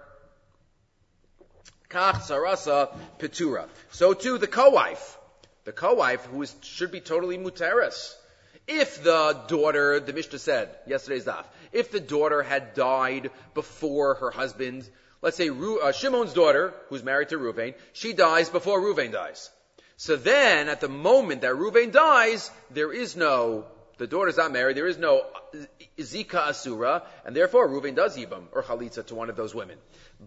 Kach 1.90 2.22
sarasa 2.22 2.96
petura. 3.20 3.68
So 3.92 4.14
too 4.14 4.38
the 4.38 4.48
co-wife, 4.48 5.18
the 5.66 5.72
co-wife 5.72 6.26
who 6.26 6.42
is, 6.42 6.56
should 6.62 6.92
be 6.92 7.02
totally 7.02 7.38
muteris. 7.38 8.16
If 8.68 9.04
the 9.04 9.42
daughter, 9.48 10.00
the 10.00 10.14
Mishnah 10.14 10.40
said, 10.40 10.70
yesterday's 10.88 11.26
daf, 11.26 11.46
if 11.74 11.92
the 11.92 12.00
daughter 12.00 12.44
had 12.44 12.74
died 12.76 13.32
before 13.54 14.16
her 14.16 14.30
husband 14.30 14.88
let's 15.22 15.38
say 15.38 15.50
uh, 15.50 15.92
Shimon's 15.92 16.34
daughter, 16.34 16.74
who's 16.90 17.04
married 17.04 17.30
to 17.30 17.38
Ruvain, 17.38 17.76
she 17.94 18.14
dies 18.14 18.50
before 18.50 18.82
Ruvain 18.82 19.12
dies. 19.12 19.50
So 19.98 20.16
then, 20.16 20.68
at 20.68 20.82
the 20.82 20.90
moment 20.90 21.42
that 21.42 21.54
Ruvain 21.54 21.92
dies, 21.92 22.50
there 22.72 22.92
is 22.92 23.16
no, 23.16 23.66
the 23.98 24.08
daughter's 24.08 24.38
not 24.38 24.52
married, 24.52 24.76
there 24.76 24.88
is 24.88 24.98
no 24.98 25.24
Zika 26.00 26.48
Asura, 26.48 27.04
and 27.24 27.36
therefore 27.36 27.70
Ruvain 27.70 27.96
does 27.96 28.18
Yibam, 28.18 28.46
or 28.52 28.64
Chalitza 28.64 29.06
to 29.08 29.16
one 29.16 29.30
of 29.30 29.36
those 29.36 29.54
women. 29.54 29.78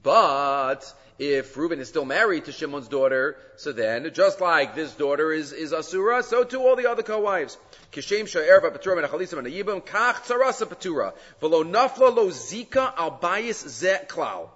But, 0.00 0.92
if 1.18 1.56
Reuben 1.56 1.80
is 1.80 1.88
still 1.88 2.04
married 2.04 2.44
to 2.44 2.52
Shimon's 2.52 2.86
daughter, 2.86 3.36
so 3.56 3.72
then, 3.72 4.08
just 4.14 4.40
like 4.40 4.76
this 4.76 4.92
daughter 4.94 5.32
is, 5.32 5.52
is 5.52 5.72
Asura, 5.72 6.22
so 6.22 6.44
too 6.44 6.60
all 6.60 6.76
the 6.76 6.88
other 6.88 7.02
co-wives. 7.02 7.58
Kishem 7.90 8.28
sha'erva 8.28 8.76
patura 8.76 8.94
min 8.94 9.04
achalisim 9.04 9.38
and 9.38 9.84
kach 9.84 10.22
tzarasa 10.22 10.66
patura, 10.66 11.14
velo 11.40 11.64
nafla 11.64 12.14
lo 12.14 12.28
zika 12.28 12.96
al 12.96 13.18
bayis 13.20 13.68
ze 13.68 13.98
klal 14.06 14.50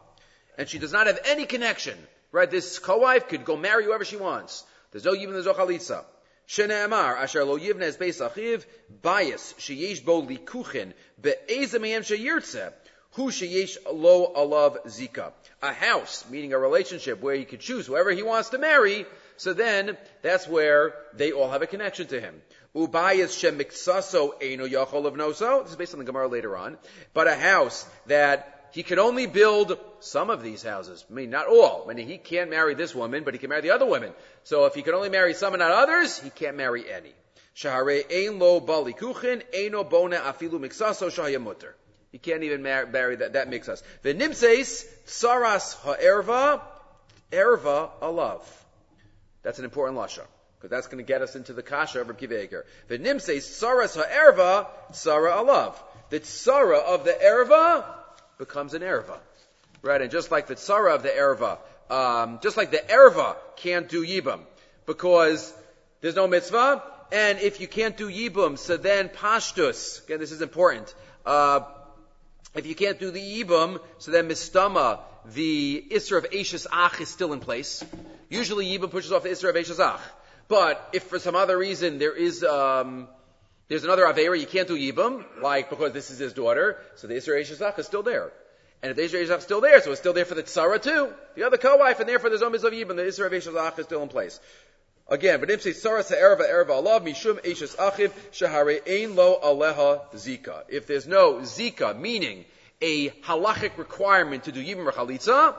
and 0.58 0.68
she 0.68 0.78
does 0.78 0.92
not 0.92 1.06
have 1.06 1.20
any 1.24 1.46
connection, 1.46 1.96
right? 2.32 2.50
This 2.50 2.78
co-wife 2.78 3.28
could 3.28 3.44
go 3.44 3.56
marry 3.56 3.84
whoever 3.84 4.04
she 4.04 4.16
wants. 4.16 4.64
There's 4.90 5.04
no 5.04 5.12
yivna, 5.12 5.32
there's 5.32 5.46
no 5.46 5.54
chalitza. 5.54 6.04
Shene'amar, 6.48 7.16
asher 7.16 7.44
lo 7.44 7.58
yivna 7.58 7.82
es 7.82 7.96
beis 7.96 8.20
achiv, 8.20 8.64
bias, 9.02 9.54
sheyesh 9.58 10.04
bo 10.04 10.22
likuchin, 10.22 10.92
be'ezem 11.20 11.82
meyem 11.82 12.02
sheyirtze, 12.02 12.72
hu 13.12 13.30
sheyesh 13.30 13.76
lo 13.92 14.32
alav 14.34 14.84
zika. 14.86 15.32
A 15.62 15.72
house, 15.72 16.24
meaning 16.28 16.52
a 16.52 16.58
relationship 16.58 17.20
where 17.20 17.36
he 17.36 17.44
could 17.44 17.60
choose 17.60 17.86
whoever 17.86 18.10
he 18.10 18.22
wants 18.22 18.50
to 18.50 18.58
marry, 18.58 19.06
so 19.36 19.52
then 19.52 19.96
that's 20.22 20.48
where 20.48 20.94
they 21.14 21.30
all 21.32 21.50
have 21.50 21.62
a 21.62 21.66
connection 21.66 22.08
to 22.08 22.20
him. 22.20 22.42
Ubayas 22.74 23.30
shemiksaso 23.36 24.32
eno 24.40 24.66
yachol 24.66 25.06
of 25.06 25.14
noso. 25.14 25.62
This 25.62 25.72
is 25.72 25.76
based 25.76 25.94
on 25.94 26.00
the 26.00 26.04
Gemara 26.04 26.28
later 26.28 26.56
on. 26.56 26.78
But 27.14 27.28
a 27.28 27.34
house 27.34 27.86
that 28.06 28.57
he 28.72 28.82
can 28.82 28.98
only 28.98 29.26
build 29.26 29.78
some 30.00 30.30
of 30.30 30.42
these 30.42 30.62
houses. 30.62 31.04
I 31.10 31.14
mean, 31.14 31.30
not 31.30 31.46
all. 31.46 31.86
I 31.88 31.94
mean, 31.94 32.06
he 32.06 32.18
can't 32.18 32.50
marry 32.50 32.74
this 32.74 32.94
woman, 32.94 33.24
but 33.24 33.34
he 33.34 33.38
can 33.38 33.50
marry 33.50 33.62
the 33.62 33.70
other 33.70 33.86
women. 33.86 34.12
So 34.44 34.66
if 34.66 34.74
he 34.74 34.82
can 34.82 34.94
only 34.94 35.08
marry 35.08 35.34
some 35.34 35.54
and 35.54 35.60
not 35.60 35.72
others, 35.72 36.18
he 36.18 36.30
can't 36.30 36.56
marry 36.56 36.90
any. 36.90 37.12
Shahare 37.56 38.04
ein 38.10 38.38
lo 38.38 38.60
bali 38.60 38.92
kuchin, 38.92 39.42
eno 39.52 39.84
bona 39.84 40.16
afilu 40.16 40.60
miksaso 40.60 41.08
shahayamutter. 41.10 41.72
He 42.12 42.18
can't 42.18 42.42
even 42.42 42.62
marry 42.62 43.16
that, 43.16 43.34
that 43.34 43.50
makes 43.50 43.68
us. 43.68 43.82
V'nimseis 44.04 44.86
saras 45.06 45.74
ha'erva, 45.74 46.62
erva 47.32 47.90
alav. 48.00 48.42
That's 49.42 49.58
an 49.58 49.64
important 49.64 49.98
lasha. 49.98 50.22
Because 50.58 50.70
that's 50.70 50.88
going 50.88 50.98
to 50.98 51.06
get 51.06 51.22
us 51.22 51.36
into 51.36 51.52
the 51.52 51.62
kasha 51.62 52.00
of 52.00 52.08
Rabbi 52.08 52.18
Kiva 52.18 52.62
The 52.88 52.98
nim 52.98 53.20
says, 53.20 53.44
Saras 53.44 53.96
ha'erva, 53.96 54.66
Sarah 54.92 55.32
alav. 55.32 55.76
The 56.10 56.18
tsara 56.18 56.82
of 56.82 57.04
the 57.04 57.12
erva 57.12 57.84
becomes 58.38 58.74
an 58.74 58.82
erva. 58.82 59.18
Right? 59.82 60.00
And 60.00 60.10
just 60.10 60.30
like 60.30 60.46
the 60.46 60.54
tsara 60.54 60.94
of 60.94 61.02
the 61.02 61.10
erva, 61.10 61.58
um, 61.90 62.40
just 62.42 62.56
like 62.56 62.70
the 62.70 62.82
erva 62.88 63.36
can't 63.56 63.88
do 63.88 64.04
yibam, 64.04 64.40
because 64.86 65.52
there's 66.00 66.16
no 66.16 66.26
mitzvah, 66.26 66.82
and 67.12 67.38
if 67.38 67.60
you 67.60 67.68
can't 67.68 67.96
do 67.96 68.08
yibum, 68.08 68.58
so 68.58 68.76
then 68.76 69.08
pashtus, 69.08 70.04
again 70.04 70.18
this 70.18 70.32
is 70.32 70.42
important, 70.42 70.94
uh, 71.24 71.60
if 72.54 72.66
you 72.66 72.74
can't 72.74 72.98
do 72.98 73.10
the 73.10 73.20
yibum, 73.20 73.80
so 73.98 74.10
then 74.10 74.28
mistama, 74.28 75.00
the 75.34 75.84
isra 75.90 76.18
of 76.18 76.26
Ashes 76.26 76.66
Ach 76.72 77.00
is 77.00 77.08
still 77.08 77.32
in 77.32 77.40
place. 77.40 77.84
Usually 78.28 78.66
yibum 78.66 78.90
pushes 78.90 79.12
off 79.12 79.22
the 79.22 79.30
isra 79.30 79.50
of 79.50 79.56
Ashes 79.56 79.80
Ach. 79.80 80.00
But 80.48 80.88
if 80.92 81.04
for 81.04 81.18
some 81.18 81.36
other 81.36 81.56
reason 81.56 81.98
there 81.98 82.16
is, 82.16 82.42
um, 82.42 83.08
there's 83.68 83.84
another 83.84 84.04
Avera, 84.04 84.38
you 84.38 84.46
can't 84.46 84.66
do 84.66 84.76
Yibam, 84.76 85.24
like 85.42 85.70
because 85.70 85.92
this 85.92 86.10
is 86.10 86.18
his 86.18 86.32
daughter, 86.32 86.78
so 86.96 87.06
the 87.06 87.14
Isra 87.14 87.40
Shazach 87.40 87.78
is 87.78 87.86
still 87.86 88.02
there. 88.02 88.32
And 88.82 88.90
if 88.90 88.96
the 88.96 89.02
Isra 89.02 89.26
Shazach 89.26 89.38
is 89.38 89.44
still 89.44 89.60
there, 89.60 89.80
so 89.80 89.90
it's 89.90 90.00
still 90.00 90.14
there 90.14 90.24
for 90.24 90.34
the 90.34 90.42
Tzara 90.42 90.80
too, 90.80 91.12
the 91.34 91.44
other 91.44 91.58
co-wife, 91.58 92.00
and 92.00 92.08
therefore 92.08 92.30
there's 92.30 92.40
no 92.40 92.48
of 92.48 92.54
Yibam, 92.54 92.96
the 92.96 93.02
Isra 93.02 93.30
Shazach 93.30 93.78
is 93.78 93.84
still 93.84 94.02
in 94.02 94.08
place. 94.08 94.40
Again, 95.10 95.40
but 95.40 95.50
if 95.50 95.62
say 95.62 95.70
Tzara 95.70 96.04
Sa'erva 96.04 96.48
Erva 96.48 96.82
Alav 96.82 97.00
Mishum 97.00 97.42
Achiv 97.42 98.10
Shahare 98.32 99.14
Lo 99.14 99.38
Aleha 99.42 100.02
Zika. 100.14 100.64
If 100.68 100.86
there's 100.86 101.06
no 101.06 101.36
Zika, 101.36 101.98
meaning 101.98 102.44
a 102.80 103.10
halachic 103.10 103.76
requirement 103.78 104.44
to 104.44 104.52
do 104.52 104.62
Yibam 104.62 104.86
or 104.86 104.92
Chalitza, 104.92 105.54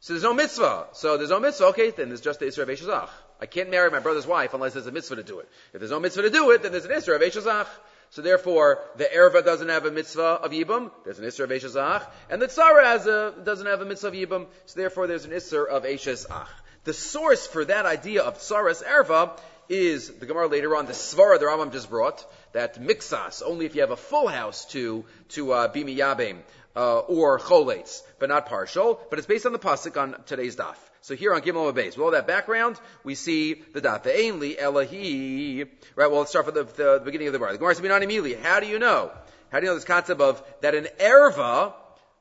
so 0.00 0.12
there's 0.12 0.22
no 0.22 0.34
mitzvah. 0.34 0.86
So 0.92 1.16
there's 1.16 1.30
no 1.30 1.40
mitzvah, 1.40 1.66
okay, 1.66 1.90
then 1.90 2.08
there's 2.08 2.20
just 2.20 2.40
the 2.40 2.46
Isra 2.46 2.66
Shazach. 2.66 3.10
I 3.40 3.46
can't 3.46 3.70
marry 3.70 3.90
my 3.90 4.00
brother's 4.00 4.26
wife 4.26 4.52
unless 4.54 4.74
there's 4.74 4.86
a 4.86 4.92
mitzvah 4.92 5.16
to 5.16 5.22
do 5.22 5.38
it. 5.40 5.48
If 5.72 5.80
there's 5.80 5.90
no 5.90 6.00
mitzvah 6.00 6.22
to 6.22 6.30
do 6.30 6.50
it, 6.50 6.62
then 6.62 6.72
there's 6.72 6.84
an 6.84 6.90
Isra 6.90 7.16
of 7.16 7.22
Eshazach. 7.22 7.66
So 8.10 8.22
therefore, 8.22 8.80
the 8.96 9.04
Erva 9.04 9.44
doesn't 9.44 9.68
have 9.68 9.86
a 9.86 9.90
mitzvah 9.90 10.40
of 10.42 10.50
Yibam, 10.50 10.90
there's 11.04 11.20
an 11.20 11.24
Isra 11.24 11.44
of 11.44 11.50
Eshazach, 11.50 12.06
and 12.28 12.42
the 12.42 12.48
Tzara 12.48 12.82
has 12.82 13.06
a, 13.06 13.32
doesn't 13.44 13.66
have 13.66 13.80
a 13.80 13.84
mitzvah 13.84 14.08
of 14.08 14.14
Yibam, 14.14 14.46
so 14.66 14.80
therefore 14.80 15.06
there's 15.06 15.24
an 15.24 15.30
Isra 15.30 15.68
of 15.68 15.84
Eshazach. 15.84 16.48
The 16.84 16.92
source 16.92 17.46
for 17.46 17.64
that 17.64 17.86
idea 17.86 18.22
of 18.22 18.38
Tzaras 18.38 18.82
Erva 18.82 19.38
is 19.68 20.10
the 20.10 20.26
Gemara 20.26 20.48
later 20.48 20.74
on, 20.74 20.86
the 20.86 20.92
Svara 20.92 21.38
the 21.38 21.44
Rambam 21.44 21.72
just 21.72 21.88
brought, 21.88 22.26
that 22.52 22.80
mixas, 22.82 23.42
only 23.46 23.64
if 23.64 23.76
you 23.76 23.82
have 23.82 23.92
a 23.92 23.96
full 23.96 24.26
house 24.26 24.64
to, 24.72 25.04
to, 25.30 25.52
uh, 25.52 25.68
be 25.68 25.84
miyabim, 25.84 26.38
uh, 26.74 26.98
or 26.98 27.38
choletz, 27.38 28.02
but 28.18 28.28
not 28.28 28.46
partial, 28.46 29.00
but 29.08 29.20
it's 29.20 29.28
based 29.28 29.46
on 29.46 29.52
the 29.52 29.58
pasuk 29.60 30.00
on 30.00 30.16
today's 30.26 30.56
daf. 30.56 30.74
So 31.02 31.14
here 31.16 31.34
on 31.34 31.40
Gimel 31.40 31.72
Beis, 31.72 31.96
with 31.96 32.00
all 32.00 32.10
that 32.10 32.26
background, 32.26 32.78
we 33.04 33.14
see 33.14 33.54
the 33.54 33.80
daf. 33.80 34.02
The 34.02 34.10
ainly 34.10 34.58
elahi. 34.58 35.68
Right. 35.96 36.10
Well, 36.10 36.20
let's 36.20 36.30
start 36.30 36.44
from 36.44 36.54
the, 36.54 36.64
the, 36.64 36.98
the 36.98 37.04
beginning 37.04 37.28
of 37.28 37.32
the 37.32 37.38
bar. 37.38 37.52
The 37.52 37.58
Gemara 37.58 37.74
says, 37.74 37.84
immediately. 37.84 38.34
How 38.34 38.60
do 38.60 38.66
you 38.66 38.78
know? 38.78 39.10
How 39.50 39.60
do 39.60 39.66
you 39.66 39.70
know 39.70 39.76
this 39.76 39.84
concept 39.84 40.20
of 40.20 40.42
that 40.60 40.74
an 40.74 40.88
erva, 40.98 41.72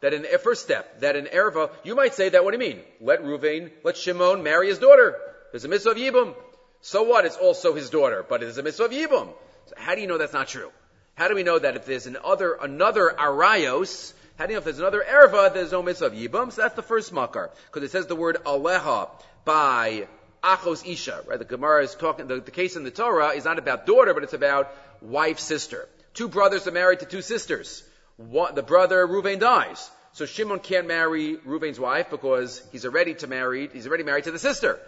that 0.02 0.14
an 0.14 0.26
first 0.42 0.64
step, 0.64 1.02
that 1.02 1.16
an 1.16 1.26
erva, 1.26 1.72
you 1.84 1.96
might 1.96 2.16
say 2.16 2.30
that. 2.30 2.44
What 2.44 2.58
do 2.58 2.64
you 2.64 2.74
mean? 2.74 2.82
Let 3.02 3.22
Ruvain, 3.22 3.72
let 3.84 3.98
Shimon 3.98 4.44
marry 4.44 4.70
his 4.70 4.80
daughter. 4.80 5.18
There's 5.52 5.66
a 5.66 5.68
mitzvah 5.68 5.92
of 5.92 5.98
yibum. 5.98 6.36
So 6.82 7.04
what? 7.04 7.26
It's 7.26 7.36
also 7.36 7.76
his 7.76 7.90
daughter, 7.90 8.26
but 8.28 8.42
it 8.42 8.48
is 8.48 8.58
a 8.58 8.64
mitzvah 8.64 8.86
of 8.86 8.92
yibum. 8.92 9.34
So 9.66 9.76
how 9.78 9.96
do 9.96 10.02
you 10.02 10.08
know 10.08 10.18
that's 10.18 10.34
not 10.34 10.48
true? 10.48 10.72
How 11.16 11.28
do 11.28 11.36
we 11.36 11.44
know 11.44 11.60
that 11.60 11.76
if 11.76 11.86
there's 11.86 12.08
another 12.08 12.54
another 12.54 13.14
arayos, 13.20 14.14
how 14.40 14.46
if 14.46 14.64
there's 14.64 14.80
another 14.80 15.04
erva, 15.06 15.54
there's 15.54 15.74
no 15.74 15.84
mitzvah 15.84 16.06
of 16.06 16.14
yibum? 16.14 16.54
So 16.54 16.62
that's 16.62 16.76
the 16.76 16.82
first 16.82 17.12
makar. 17.12 17.52
Because 17.66 17.84
it 17.84 17.92
says 17.92 18.08
the 18.08 18.16
word 18.16 18.38
aleha 18.46 19.10
by 19.44 20.08
achos 20.42 20.90
isha, 20.90 21.24
right? 21.28 21.38
The 21.38 21.44
Gemara 21.44 21.84
is 21.84 21.94
talking, 21.94 22.28
the, 22.28 22.40
the 22.40 22.52
case 22.52 22.78
in 22.78 22.86
the 22.86 22.92
Torah 22.92 23.32
is 23.32 23.44
not 23.44 23.60
about 23.60 23.86
daughter, 23.86 24.14
but 24.14 24.24
it's 24.24 24.34
about 24.34 24.74
wife, 25.02 25.40
sister. 25.40 25.90
Two 26.14 26.30
brothers 26.30 26.66
are 26.68 26.72
married 26.72 27.02
to 27.02 27.06
two 27.06 27.22
sisters. 27.22 27.84
One, 28.16 28.56
the 28.56 28.64
brother, 28.64 29.06
Ruvain, 29.06 29.42
dies. 29.42 29.92
So 30.14 30.26
Shimon 30.26 30.60
can't 30.60 30.88
marry 30.88 31.36
Ruvain's 31.36 31.80
wife 31.80 32.10
because 32.10 32.64
he's 32.72 32.86
already 32.86 33.16
to 33.16 33.28
married, 33.28 33.72
he's 33.74 33.88
already 33.88 34.04
married 34.04 34.24
to 34.24 34.32
the 34.32 34.40
sister. 34.40 34.80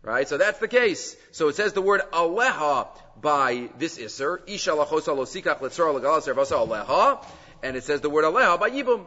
Right? 0.00 0.26
So 0.26 0.38
that's 0.38 0.60
the 0.60 0.68
case. 0.68 1.14
So 1.32 1.48
it 1.48 1.56
says 1.56 1.74
the 1.74 1.82
word 1.82 2.00
aleha 2.10 2.88
by 3.20 3.68
this 3.78 3.98
iser. 3.98 4.40
Isha 4.46 4.70
lachosa 4.70 5.14
lo 5.14 5.26
sikach 5.26 5.60
letzor 5.60 5.92
aleha 5.92 7.22
and 7.64 7.76
it 7.76 7.82
says 7.82 8.02
the 8.02 8.10
word 8.10 8.24
aleha 8.24 8.60
by 8.60 8.70
yibum. 8.70 9.06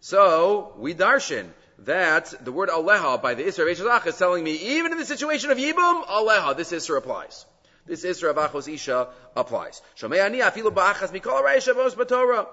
So 0.00 0.74
we 0.76 0.94
darshan 0.94 1.48
that 1.78 2.34
the 2.44 2.52
word 2.52 2.68
aleha 2.68 3.22
by 3.22 3.34
the 3.34 3.44
isra 3.44 3.70
of 3.70 4.06
is 4.06 4.18
telling 4.18 4.42
me 4.42 4.52
even 4.76 4.92
in 4.92 4.98
the 4.98 5.06
situation 5.06 5.50
of 5.50 5.58
yibum 5.58 6.04
aleha 6.04 6.56
this 6.56 6.72
isra 6.72 6.98
applies. 6.98 7.46
This 7.86 8.04
isra 8.04 8.30
of 8.30 8.36
achos 8.36 8.72
isha 8.72 9.08
applies. 9.36 9.80
Shomei 9.96 10.40
afilu 10.40 10.74
ba'achas 10.74 11.12
mikol 11.12 11.42
reisha 11.42 11.74
vos 11.74 11.94
b'torah. 11.94 12.48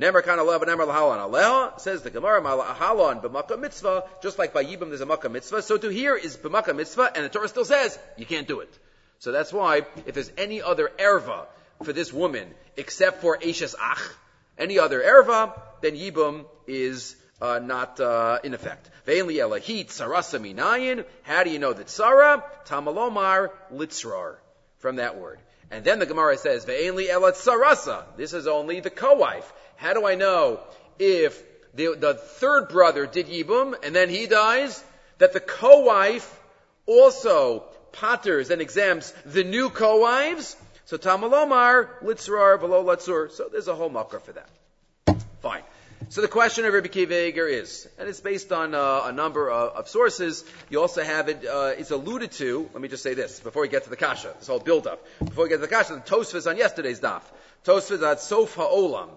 Nemer 0.00 0.24
kan 0.24 0.38
aleha 0.38 0.64
nemer 0.64 0.86
lahalon 0.86 1.30
aleha 1.30 1.78
says 1.78 2.02
the 2.02 2.10
Gemara 2.10 2.40
malahalon 2.40 3.22
b'makkah 3.22 3.60
mitzvah 3.60 4.04
just 4.22 4.38
like 4.38 4.54
by 4.54 4.64
yibum 4.64 4.88
there's 4.88 5.02
a 5.02 5.06
makkah 5.06 5.28
mitzvah 5.28 5.60
so 5.60 5.76
to 5.76 5.90
here 5.90 6.16
is 6.16 6.38
b'makkah 6.38 6.74
mitzvah 6.74 7.12
and 7.14 7.24
the 7.24 7.28
Torah 7.28 7.48
still 7.48 7.66
says 7.66 7.98
you 8.16 8.24
can't 8.24 8.48
do 8.48 8.60
it. 8.60 8.78
So 9.18 9.30
that's 9.30 9.52
why 9.52 9.82
if 10.06 10.14
there's 10.14 10.32
any 10.38 10.62
other 10.62 10.90
erva 10.98 11.46
for 11.82 11.92
this 11.92 12.12
woman 12.12 12.54
except 12.76 13.20
for 13.20 13.38
Ashes 13.42 13.74
Ach, 13.78 14.16
any 14.58 14.78
other 14.78 15.00
erva, 15.00 15.58
then 15.80 15.94
yibum 15.94 16.46
is 16.66 17.16
uh, 17.40 17.58
not 17.58 18.00
uh, 18.00 18.38
in 18.42 18.54
effect. 18.54 18.90
Ve'enli 19.06 19.36
elahit 19.36 19.88
sarasa 19.88 20.40
minayin. 20.40 21.04
How 21.22 21.44
do 21.44 21.50
you 21.50 21.58
know 21.58 21.72
that 21.72 21.90
sarah? 21.90 22.44
Tamalomar 22.66 23.50
litzrar. 23.72 24.36
From 24.78 24.96
that 24.96 25.18
word. 25.18 25.38
And 25.70 25.84
then 25.84 25.98
the 25.98 26.06
Gemara 26.06 26.36
says, 26.38 26.64
Ve'enli 26.64 27.08
elat 27.08 27.34
sarasa. 27.34 28.04
This 28.16 28.32
is 28.32 28.46
only 28.46 28.80
the 28.80 28.90
co-wife. 28.90 29.52
How 29.76 29.94
do 29.94 30.06
I 30.06 30.14
know 30.14 30.60
if 30.98 31.42
the, 31.74 31.96
the 31.98 32.14
third 32.14 32.68
brother 32.68 33.06
did 33.06 33.26
yibum 33.26 33.74
and 33.82 33.94
then 33.94 34.08
he 34.08 34.26
dies, 34.26 34.82
that 35.18 35.32
the 35.32 35.40
co-wife 35.40 36.40
also 36.86 37.64
potters 37.92 38.50
and 38.50 38.62
exempts 38.62 39.12
the 39.24 39.44
new 39.44 39.70
co-wives? 39.70 40.56
So 40.86 40.96
Tamalomar, 40.96 41.88
Litzrar, 42.04 42.60
below 42.60 42.84
Latzur. 42.84 43.32
So 43.32 43.48
there's 43.50 43.66
a 43.66 43.74
whole 43.74 43.88
makar 43.88 44.20
for 44.20 44.32
that. 44.32 44.48
Fine. 45.42 45.62
So 46.10 46.20
the 46.20 46.28
question 46.28 46.64
of 46.64 46.72
Rabbi 46.72 46.86
Kiva 46.86 47.14
is, 47.16 47.88
and 47.98 48.08
it's 48.08 48.20
based 48.20 48.52
on 48.52 48.72
uh, 48.72 49.02
a 49.06 49.12
number 49.12 49.50
of, 49.50 49.72
of, 49.72 49.88
sources. 49.88 50.44
You 50.70 50.80
also 50.80 51.02
have 51.02 51.28
it, 51.28 51.44
uh, 51.44 51.72
it's 51.76 51.90
alluded 51.90 52.30
to, 52.32 52.70
let 52.72 52.80
me 52.80 52.86
just 52.86 53.02
say 53.02 53.14
this, 53.14 53.40
before 53.40 53.62
we 53.62 53.68
get 53.68 53.82
to 53.84 53.90
the 53.90 53.96
Kasha, 53.96 54.32
this 54.38 54.46
whole 54.46 54.60
build-up. 54.60 55.04
Before 55.18 55.44
we 55.44 55.50
get 55.50 55.56
to 55.56 55.62
the 55.62 55.68
Kasha, 55.68 55.94
the 55.94 56.00
Tosfos 56.02 56.48
on 56.48 56.56
yesterday's 56.56 57.00
daf. 57.00 57.22
Tosfos 57.64 58.08
at 58.08 58.20
Sofa 58.20 58.60
Olam. 58.60 59.08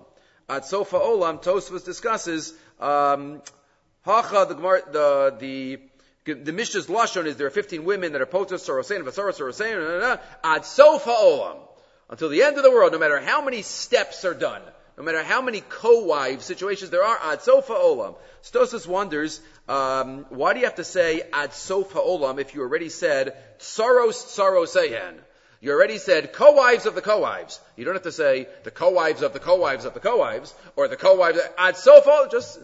At 0.50 0.66
Sofa 0.66 0.98
Olam, 0.98 1.44
Tosfos 1.44 1.86
discusses, 1.86 2.56
um, 2.80 3.44
Hacha, 4.04 4.48
the, 4.50 4.56
the, 4.92 5.36
the 5.40 5.80
the 6.26 6.54
Mishnah's 6.54 6.88
lashon 6.88 7.26
is 7.26 7.38
there 7.38 7.48
are 7.48 7.52
15 7.52 7.84
women 7.84 8.14
that 8.14 8.22
are 8.22 8.26
potos 8.26 8.68
sorosein, 8.68 9.04
vasaros 9.04 9.40
sorosein, 9.40 10.20
ad 10.44 10.66
sofa 10.66 11.10
olam. 11.10 11.58
Until 12.10 12.30
the 12.30 12.44
end 12.44 12.58
of 12.58 12.64
the 12.64 12.72
world, 12.72 12.92
no 12.92 13.00
matter 13.00 13.20
how 13.20 13.44
many 13.44 13.62
steps 13.62 14.26
are 14.26 14.34
done, 14.34 14.62
no 14.98 15.04
matter 15.04 15.24
how 15.24 15.42
many 15.42 15.62
co-wife 15.62 16.42
situations 16.42 16.90
there 16.90 17.04
are, 17.04 17.18
ad 17.32 17.42
sofa 17.42 17.74
olam. 17.74 18.16
Stosis 18.44 18.86
wonders, 18.86 19.40
um, 19.68 20.26
why 20.30 20.54
do 20.54 20.60
you 20.60 20.66
have 20.66 20.76
to 20.76 20.84
say 20.84 21.22
ad 21.32 21.54
sofa 21.54 22.00
olam 22.00 22.40
if 22.40 22.54
you 22.54 22.62
already 22.62 22.90
said 22.90 23.38
tsaros 23.60 24.26
tsarosehen? 24.36 25.16
You 25.62 25.72
already 25.72 25.98
said 25.98 26.32
co-wives 26.34 26.86
of 26.86 26.96
the 26.96 27.02
co-wives. 27.02 27.60
You 27.76 27.86
don't 27.86 27.94
have 27.94 28.04
to 28.04 28.12
say 28.12 28.48
the 28.64 28.72
co-wives 28.72 29.22
of 29.22 29.34
the 29.34 29.40
co-wives 29.40 29.86
of 29.86 29.94
the 29.94 30.00
co-wives, 30.00 30.54
or 30.76 30.88
the 30.88 30.96
co-wives, 30.96 31.40
ad 31.58 31.76
sofa, 31.76 32.28
just, 32.32 32.60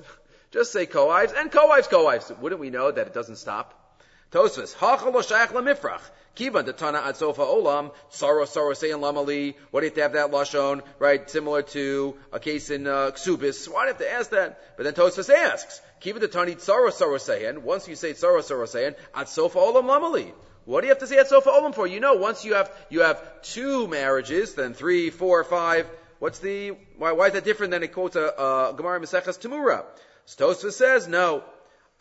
just 0.55 0.71
say 0.71 0.85
co-wives, 0.85 1.33
and 1.37 1.51
co-wives, 1.51 1.87
co-wives. 1.87 2.31
Wouldn't 2.39 2.61
we 2.61 2.69
know 2.69 2.89
that 2.89 3.07
it 3.07 3.13
doesn't 3.13 3.35
stop? 3.35 3.99
Tosfos, 4.31 4.73
hachal 4.73 5.13
lo 5.13 5.21
shayach 5.21 5.47
lemifrach. 5.47 5.99
Kiva 6.33 6.63
Tana 6.71 6.99
ad 6.99 7.17
sofa 7.17 7.41
olam, 7.41 7.91
sorrow, 8.09 8.45
sorrow, 8.45 8.73
say 8.73 8.91
in 8.91 8.99
lamali. 8.99 9.55
What 9.71 9.81
do 9.81 9.85
you 9.85 9.89
have 9.89 9.95
to 9.95 10.01
have 10.01 10.13
that 10.13 10.31
lashon, 10.31 10.81
right? 10.97 11.29
Similar 11.29 11.63
to 11.63 12.15
a 12.31 12.39
case 12.39 12.69
in 12.69 12.87
uh, 12.87 13.11
Ksubis. 13.11 13.67
Why 13.67 13.83
do 13.83 13.87
you 13.87 13.93
have 13.93 13.97
to 13.97 14.11
ask 14.13 14.29
that? 14.29 14.77
But 14.77 14.83
then 14.83 14.93
Tosfos 14.93 15.29
asks, 15.29 15.81
Kiva 15.99 16.25
Tani 16.25 16.55
sorrow, 16.57 16.89
sorrow, 16.89 17.17
sayin. 17.17 17.63
Once 17.63 17.89
you 17.89 17.95
say 17.95 18.13
sorrow, 18.13 18.39
sorrow, 18.39 18.65
sayin, 18.65 18.95
ad 19.13 19.27
sofa 19.27 19.59
olam 19.59 19.83
lamali. 19.83 20.31
What 20.63 20.81
do 20.81 20.87
you 20.87 20.91
have 20.91 20.99
to 20.99 21.07
say 21.07 21.17
at 21.17 21.27
sofa 21.27 21.49
olam 21.49 21.75
for? 21.75 21.85
You 21.85 21.99
know, 21.99 22.13
once 22.13 22.45
you 22.45 22.53
have 22.53 22.71
you 22.89 23.01
have 23.01 23.41
two 23.41 23.89
marriages, 23.89 24.55
then 24.55 24.73
three, 24.73 25.09
four, 25.09 25.43
five. 25.43 25.85
What's 26.19 26.39
the 26.39 26.69
why? 26.97 27.11
Why 27.11 27.27
is 27.27 27.33
that 27.33 27.43
different 27.43 27.71
than 27.71 27.83
it 27.83 27.91
quotes 27.93 28.15
a, 28.15 28.21
a 28.21 28.73
Gemara 28.75 29.01
Maseches 29.01 29.37
Tamura? 29.37 29.83
Tosfos 30.27 30.73
says 30.73 31.07
no. 31.07 31.43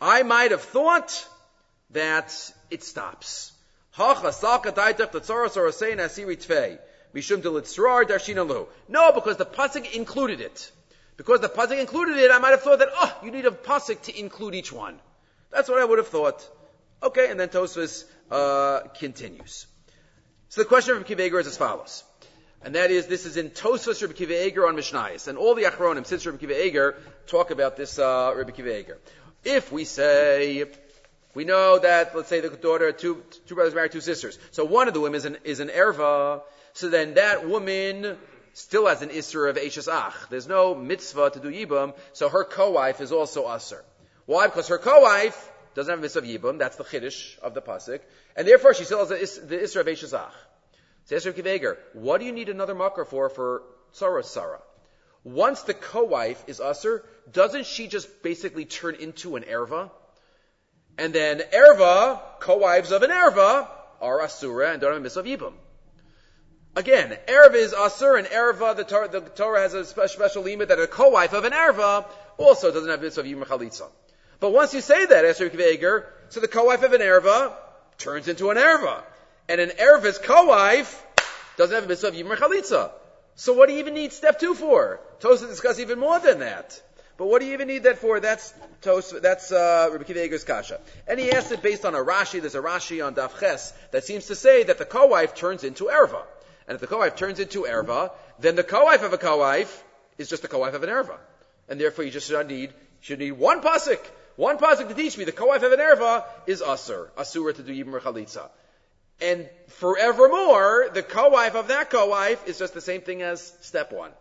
I 0.01 0.23
might 0.23 0.51
have 0.51 0.61
thought 0.61 1.27
that 1.91 2.53
it 2.69 2.83
stops. 2.83 3.51
No, 8.89 9.11
because 9.13 9.37
the 9.37 9.45
pasuk 9.45 9.93
included 9.93 10.41
it. 10.41 10.71
Because 11.17 11.39
the 11.39 11.47
pasuk 11.47 11.79
included 11.79 12.17
it, 12.17 12.29
I 12.29 12.39
might 12.39 12.49
have 12.49 12.61
thought 12.61 12.79
that, 12.79 12.89
oh, 12.93 13.17
you 13.23 13.31
need 13.31 13.45
a 13.45 13.51
pasuk 13.51 14.01
to 14.03 14.19
include 14.19 14.53
each 14.53 14.73
one. 14.73 14.99
That's 15.49 15.69
what 15.69 15.79
I 15.79 15.85
would 15.85 15.99
have 15.99 16.09
thought. 16.09 16.45
Okay, 17.01 17.29
and 17.29 17.39
then 17.39 17.49
Tosfos 17.49 18.03
uh, 18.29 18.81
continues. 18.99 19.67
So 20.49 20.61
the 20.61 20.67
question 20.67 20.97
of 20.97 21.09
Rabbi 21.09 21.23
is 21.23 21.47
as 21.47 21.57
follows. 21.57 22.03
And 22.65 22.75
that 22.75 22.91
is, 22.91 23.05
this 23.05 23.25
is 23.27 23.37
in 23.37 23.51
Tosfos 23.51 24.01
Rabbi 24.01 24.13
Kiva 24.13 24.47
Eger 24.47 24.67
on 24.67 24.75
Mishnayos. 24.75 25.27
And 25.27 25.37
all 25.37 25.53
the 25.53 25.63
Achronim, 25.63 26.05
since 26.05 26.25
Rabbi 26.25 26.39
Kiva 26.39 26.65
Eger, 26.65 26.97
talk 27.27 27.51
about 27.51 27.77
this 27.77 27.99
uh, 27.99 28.33
Rabbi 28.35 28.51
Kiva 28.51 28.79
Eger. 28.79 28.97
If 29.43 29.71
we 29.71 29.85
say 29.85 30.65
we 31.35 31.43
know 31.43 31.77
that, 31.77 32.15
let's 32.15 32.29
say, 32.29 32.39
the 32.39 32.49
daughter, 32.49 32.91
two, 32.93 33.21
two 33.45 33.55
brothers 33.55 33.75
married 33.75 33.91
two 33.91 34.01
sisters. 34.01 34.39
So 34.51 34.65
one 34.65 34.87
of 34.87 34.93
the 34.93 35.01
women 35.01 35.17
is 35.17 35.25
an, 35.25 35.37
is 35.43 35.59
an 35.59 35.67
erva. 35.67 36.41
So 36.73 36.89
then 36.89 37.13
that 37.15 37.47
woman 37.47 38.17
still 38.53 38.87
has 38.87 39.01
an 39.01 39.09
isser 39.09 39.49
of 39.49 39.57
Eishes 39.57 39.91
Ach. 39.91 40.15
There's 40.29 40.47
no 40.47 40.73
mitzvah 40.73 41.31
to 41.31 41.39
do 41.39 41.51
Yibam, 41.51 41.93
so 42.13 42.29
her 42.29 42.45
co-wife 42.45 43.01
is 43.01 43.11
also 43.11 43.53
Aser. 43.53 43.83
Why? 44.25 44.47
Because 44.47 44.69
her 44.69 44.77
co-wife 44.77 45.51
doesn't 45.75 45.91
have 45.91 45.99
a 45.99 46.01
mitzvah 46.01 46.47
of 46.47 46.57
that's 46.57 46.77
the 46.77 46.85
Chiddush 46.85 47.37
of 47.39 47.53
the 47.53 47.61
Pasuk, 47.61 47.99
and 48.35 48.47
therefore 48.47 48.73
she 48.73 48.85
still 48.85 49.05
has 49.05 49.09
the, 49.09 49.45
the 49.45 49.57
isser 49.57 49.81
of 49.81 49.87
Eishes 49.87 50.17
Ach. 50.17 50.33
So 51.05 51.15
Esher 51.15 51.33
Kiveger, 51.33 51.77
what 51.93 52.19
do 52.19 52.25
you 52.25 52.31
need 52.31 52.49
another 52.49 52.73
makar 52.73 53.05
for, 53.05 53.29
for 53.29 53.63
Sarah 53.91 54.23
Sarah? 54.23 54.61
Once 55.23 55.61
the 55.61 55.73
co-wife 55.73 56.43
is 56.47 56.59
Aser, 56.59 57.03
doesn't 57.31 57.65
she 57.65 57.87
just 57.87 58.23
basically 58.23 58.65
turn 58.65 58.95
into 58.95 59.35
an 59.35 59.43
erva? 59.43 59.91
And 60.97 61.13
then 61.13 61.39
erva, 61.53 62.21
co-wives 62.39 62.91
of 62.91 63.03
an 63.03 63.11
erva, 63.11 63.67
are 64.01 64.21
asura 64.21 64.71
and 64.71 64.81
don't 64.81 64.93
have 64.93 65.01
mitzvah 65.01 65.21
of 65.21 65.25
yibum. 65.25 65.53
Again, 66.75 67.17
erva 67.27 67.55
is 67.55 67.73
asur 67.73 68.17
and 68.17 68.27
erva, 68.27 68.75
the 68.75 68.83
Torah, 68.83 69.07
the 69.07 69.21
Torah 69.21 69.61
has 69.61 69.73
a 69.73 69.85
special, 69.85 70.15
special 70.15 70.43
limit 70.43 70.69
that 70.69 70.79
a 70.79 70.87
co-wife 70.87 71.33
of 71.33 71.43
an 71.43 71.53
erva 71.53 72.05
also 72.37 72.71
doesn't 72.71 72.89
have 72.89 73.01
mitzvah 73.01 73.21
of 73.21 73.27
yibum 73.27 73.45
chalitza. 73.45 73.89
But 74.39 74.51
once 74.51 74.73
you 74.73 74.81
say 74.81 75.05
that, 75.05 75.25
Esther 75.25 75.49
Kveger, 75.49 76.05
so 76.29 76.39
the 76.39 76.47
co-wife 76.47 76.83
of 76.83 76.93
an 76.93 77.01
erva 77.01 77.53
turns 77.97 78.27
into 78.27 78.49
an 78.49 78.57
erva. 78.57 79.03
And 79.47 79.61
an 79.61 79.69
erva's 79.69 80.17
co-wife 80.17 81.05
doesn't 81.57 81.75
have 81.75 81.85
a 81.85 81.87
mitzvah 81.87 82.07
of 82.07 82.13
yibum 82.15 82.35
chalitza. 82.35 82.91
So 83.35 83.53
what 83.53 83.67
do 83.67 83.73
you 83.73 83.79
even 83.79 83.93
need 83.93 84.13
step 84.13 84.39
two 84.39 84.53
for? 84.53 84.99
Tosa 85.19 85.47
discuss 85.47 85.79
even 85.79 85.99
more 85.99 86.19
than 86.19 86.39
that. 86.39 86.81
But 87.17 87.27
what 87.27 87.39
do 87.39 87.47
you 87.47 87.53
even 87.53 87.67
need 87.67 87.83
that 87.83 87.99
for? 87.99 88.19
That's 88.19 88.53
Tos, 88.81 89.11
that's 89.21 89.51
uh, 89.51 89.89
Rabbi 89.91 90.27
kasha. 90.37 90.81
And 91.07 91.19
he 91.19 91.31
asked 91.31 91.51
it 91.51 91.61
based 91.61 91.85
on 91.85 91.95
a 91.95 91.99
Rashi. 91.99 92.41
There's 92.41 92.55
a 92.55 92.61
Rashi 92.61 93.05
on 93.05 93.15
Daf 93.15 93.39
Ches 93.39 93.73
that 93.91 94.03
seems 94.03 94.27
to 94.27 94.35
say 94.35 94.63
that 94.63 94.77
the 94.77 94.85
co-wife 94.85 95.33
turns 95.33 95.63
into 95.63 95.85
erva. 95.85 96.23
And 96.67 96.75
if 96.75 96.81
the 96.81 96.87
co-wife 96.87 97.15
turns 97.15 97.39
into 97.39 97.63
erva, 97.63 98.11
then 98.39 98.55
the 98.55 98.63
co-wife 98.63 99.03
of 99.03 99.13
a 99.13 99.17
co-wife 99.17 99.83
is 100.17 100.29
just 100.29 100.41
the 100.41 100.49
co-wife 100.49 100.73
of 100.73 100.83
an 100.83 100.89
erva. 100.89 101.17
And 101.69 101.79
therefore 101.79 102.03
you 102.03 102.11
just 102.11 102.27
should 102.27 102.47
need, 102.47 102.73
should 102.99 103.19
need 103.19 103.31
one 103.31 103.61
pasuk. 103.61 103.99
One 104.35 104.57
pasuk 104.57 104.89
to 104.89 104.93
teach 104.93 105.17
me 105.17 105.23
the 105.23 105.31
co-wife 105.31 105.63
of 105.63 105.71
an 105.71 105.79
erva 105.79 106.25
is 106.47 106.61
asur. 106.61 107.07
Asura 107.17 107.53
to 107.53 107.63
do 107.63 107.73
yibim 107.73 107.99
chalitza. 108.01 108.49
And 109.21 109.49
forevermore, 109.67 110.89
the 110.93 111.03
co-wife 111.03 111.55
of 111.55 111.69
that 111.69 111.89
co-wife 111.89 112.47
is 112.47 112.59
just 112.59 112.73
the 112.73 112.81
same 112.81 113.01
thing 113.01 113.21
as 113.21 113.53
step 113.61 113.91
one. 113.91 114.11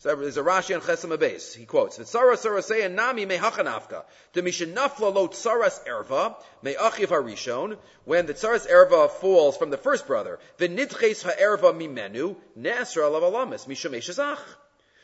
So 0.00 0.14
there's 0.14 0.36
a 0.36 0.42
Rashi 0.42 0.76
on 0.76 0.80
Chesam 0.80 1.18
base. 1.18 1.52
He 1.52 1.66
quotes, 1.66 1.96
"The 1.96 2.04
tzara 2.04 2.34
tzara 2.34 2.90
nami 2.90 3.26
mehachanafka 3.26 4.04
to 4.34 4.42
mishenafla 4.42 5.12
lo 5.12 5.26
tzaras 5.26 5.84
erva 5.86 6.36
me'achiv 6.62 7.08
harishon 7.08 7.76
when 8.04 8.26
the 8.26 8.34
tzaras 8.34 8.68
erva 8.68 9.10
falls 9.10 9.56
from 9.56 9.70
the 9.70 9.76
first 9.76 10.06
brother 10.06 10.38
the 10.58 10.68
nidches 10.68 11.24
ha'erva 11.24 11.72
mimenu 11.72 12.36
nesra 12.56 13.10
lavalamis 13.10 13.66
mishameshazach." 13.66 14.38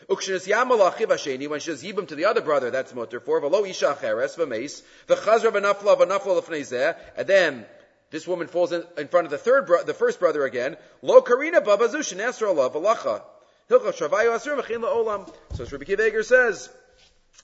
Ukshenes 0.09 0.47
yamal 0.47 0.89
achiv 0.89 1.09
hasheni 1.09 1.49
when 1.49 1.59
she 1.59 1.71
says 1.71 1.83
yibum 1.83 2.07
to 2.07 2.15
the 2.15 2.27
other 2.27 2.41
brother 2.41 2.71
that's 2.71 2.95
mutter 2.95 3.19
for 3.19 3.41
v'lo 3.41 3.69
isha 3.69 3.99
cheres 4.01 4.37
v'meis 4.37 4.83
v'chazra 5.09 5.51
v'nafla 5.51 5.99
v'nafla 5.99 6.41
l'fnei 6.41 6.97
and 7.17 7.27
then 7.27 7.67
this 8.15 8.29
woman 8.29 8.47
falls 8.47 8.71
in, 8.71 8.85
in 8.97 9.09
front 9.09 9.25
of 9.25 9.33
the 9.33 9.39
third, 9.39 9.67
bro- 9.67 9.83
the 9.83 9.93
first 9.93 10.21
brother 10.21 10.45
again. 10.45 10.77
Lo 11.03 11.21
karina 11.21 11.61
babazu 11.61 11.97
shenesra 11.97 12.55
alav 12.55 13.23
Hilchah 13.69 13.93
Shavayu 13.93 14.31
Asur 14.31 14.57
Mechin 14.57 14.85
La'olam. 14.85 15.29
So 15.55 15.65
Rabbi 15.65 15.85
Kiva 15.85 16.07
Eger 16.07 16.23
says, 16.23 16.71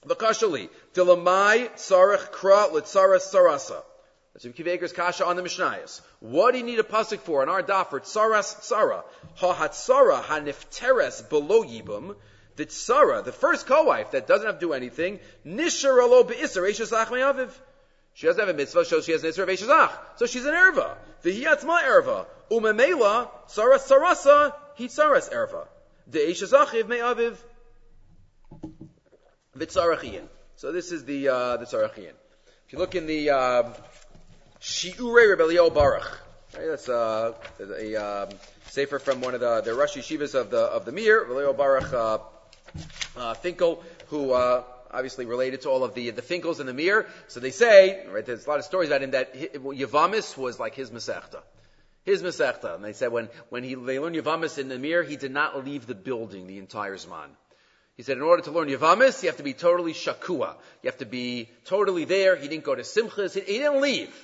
V'kashali, 0.07 0.69
Dilamai 0.95 1.73
Tzarech 1.73 2.31
Kra 2.31 2.71
L'Tzaras 2.71 3.35
Sarasa. 3.35 3.83
That's 4.33 4.45
Rabbi 4.45 4.57
Kiva 4.59 4.75
Eger's 4.75 4.93
kasha 4.93 5.27
on 5.27 5.35
the 5.35 5.43
Mishnayos. 5.43 6.03
What 6.21 6.53
do 6.53 6.59
you 6.59 6.65
need 6.65 6.79
a 6.79 6.85
pasuk 6.85 7.19
for? 7.19 7.43
On 7.43 7.49
our 7.49 7.65
daf 7.65 7.89
for 7.91 7.99
Tzaras 7.99 8.55
Tzara. 8.61 9.03
Ha-Hatzara 9.39 10.23
Ha-Nifteres 10.23 11.29
Below 11.29 11.65
Yibum. 11.65 12.15
The 12.55 12.67
Tzara, 12.67 13.25
the 13.25 13.33
first 13.33 13.67
co-wife 13.67 14.13
that 14.13 14.29
doesn't 14.29 14.47
have 14.47 14.61
to 14.61 14.67
do 14.67 14.73
anything, 14.73 15.19
Nishar 15.45 16.29
Be'isar 16.29 16.63
Eishes 16.63 16.93
Aviv. 16.93 17.51
She 18.21 18.27
doesn't 18.27 18.39
have 18.39 18.55
a 18.55 18.59
mitzvah, 18.59 18.85
so 18.85 19.01
she 19.01 19.13
has 19.13 19.25
an 19.25 19.31
Isra 19.31 19.47
Veishazach. 19.47 19.93
So 20.17 20.27
she's 20.27 20.45
an 20.45 20.53
erva. 20.53 20.95
The 21.23 21.43
V'hiyatzma 21.43 21.85
erva. 21.85 22.27
Umemela, 22.51 23.31
saras 23.49 23.89
sarasa, 23.89 24.53
hitzaras 24.79 25.33
erva. 25.33 25.67
The 26.07 26.19
Eishazachiv 26.19 26.87
may 26.87 26.99
aviv 26.99 27.39
v'tzarachiyin. 29.57 30.27
So 30.57 30.71
this 30.71 30.93
is 30.93 31.07
the 31.07 31.29
uh, 31.29 31.57
the 31.57 31.65
tzarachiyin. 31.65 32.13
If 32.67 32.73
you 32.75 32.79
look 32.79 32.95
in 32.95 33.07
the 33.07 33.31
uh, 33.31 33.63
Shiurei 34.61 35.31
Reb 35.31 35.39
Elya 35.39 35.73
Baruch, 35.73 36.21
right, 36.59 36.67
that's 36.67 36.91
uh, 36.91 37.33
a 37.59 37.97
um, 37.97 38.29
sefer 38.67 38.99
from 38.99 39.23
one 39.23 39.33
of 39.33 39.41
the 39.41 39.63
the 39.63 39.73
Rosh 39.73 39.97
Yeshivas 39.97 40.35
of 40.39 40.51
the 40.51 40.61
of 40.61 40.85
the 40.85 40.93
Mir, 40.93 41.25
Reb 41.25 41.31
Elya 41.31 41.57
Baruch 41.57 41.95
uh, 41.95 42.19
uh, 43.17 43.33
Finkel, 43.33 43.83
who 44.09 44.33
uh, 44.33 44.63
obviously 44.91 45.27
related 45.27 45.63
to 45.63 45.71
all 45.71 45.85
of 45.85 45.95
the 45.95 46.11
the 46.11 46.23
Finkels 46.23 46.61
in 46.61 46.67
the 46.67 46.75
Mir. 46.75 47.07
So 47.29 47.41
they 47.41 47.51
say, 47.51 48.07
right, 48.07 48.25
there's 48.25 48.47
a 48.47 48.49
lot 48.49 48.59
of 48.59 48.65
stories 48.65 48.89
about 48.89 49.03
him 49.03 49.13
that 49.13 49.35
Yavamis 49.35 50.37
was 50.37 50.59
like 50.59 50.75
his 50.75 50.91
Masechta. 50.91 51.43
His 52.05 52.23
Masechta. 52.23 52.75
And 52.75 52.85
they 52.85 52.93
said 52.93 53.13
when, 53.13 53.29
when 53.51 53.63
he, 53.63 53.75
they 53.75 53.99
learned 53.99 54.17
Yavamis 54.17 54.59
in 54.59 54.69
the 54.69 54.79
Mir, 54.79 55.03
he 55.03 55.17
did 55.17 55.33
not 55.33 55.65
leave 55.65 55.87
the 55.87 55.95
building 55.95 56.47
the 56.47 56.59
entire 56.59 56.97
Zman. 56.97 57.29
He 57.97 58.03
said 58.03 58.17
in 58.17 58.23
order 58.23 58.43
to 58.45 58.51
learn 58.51 58.69
Yavamis, 58.69 59.23
you 59.23 59.29
have 59.29 59.37
to 59.37 59.43
be 59.43 59.53
totally 59.53 59.93
shakua. 59.93 60.55
You 60.83 60.89
have 60.89 60.99
to 60.99 61.07
be 61.07 61.51
totally 61.67 62.07
there. 62.07 62.37
He 62.37 62.49
didn't 62.49 62.65
go 62.65 62.75
to 62.75 62.83
Simchas. 62.83 63.35
He, 63.35 63.41
he 63.41 63.59
didn't 63.59 63.83
leave. 63.83 64.15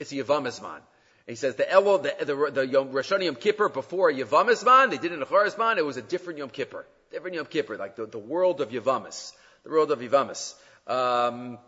It's 0.00 0.10
a 0.10 0.16
Yavamis 0.16 0.60
man. 0.60 0.80
he 1.28 1.36
says 1.36 1.54
the 1.54 1.62
Elul, 1.62 2.02
the, 2.02 2.24
the, 2.24 2.50
the 2.50 2.66
Yom, 2.66 2.90
Rosh 2.90 3.12
Yom 3.12 3.36
Kippur 3.36 3.68
before 3.68 4.10
Yavamis 4.10 4.64
man, 4.64 4.90
they 4.90 4.98
did 4.98 5.12
it 5.12 5.14
in 5.14 5.20
Acharis 5.20 5.56
man, 5.56 5.78
it 5.78 5.86
was 5.86 5.96
a 5.96 6.02
different 6.02 6.40
Yom 6.40 6.50
Kippur. 6.50 6.84
Different 7.12 7.36
Yom 7.36 7.46
Kippur, 7.46 7.76
like 7.76 7.94
the, 7.94 8.06
the 8.06 8.18
world 8.18 8.60
of 8.60 8.70
Yavamis. 8.70 9.32
The 9.64 9.70
world 9.70 9.90
of 9.90 10.00
Yavamis. 10.00 10.54
Um, 10.86 11.58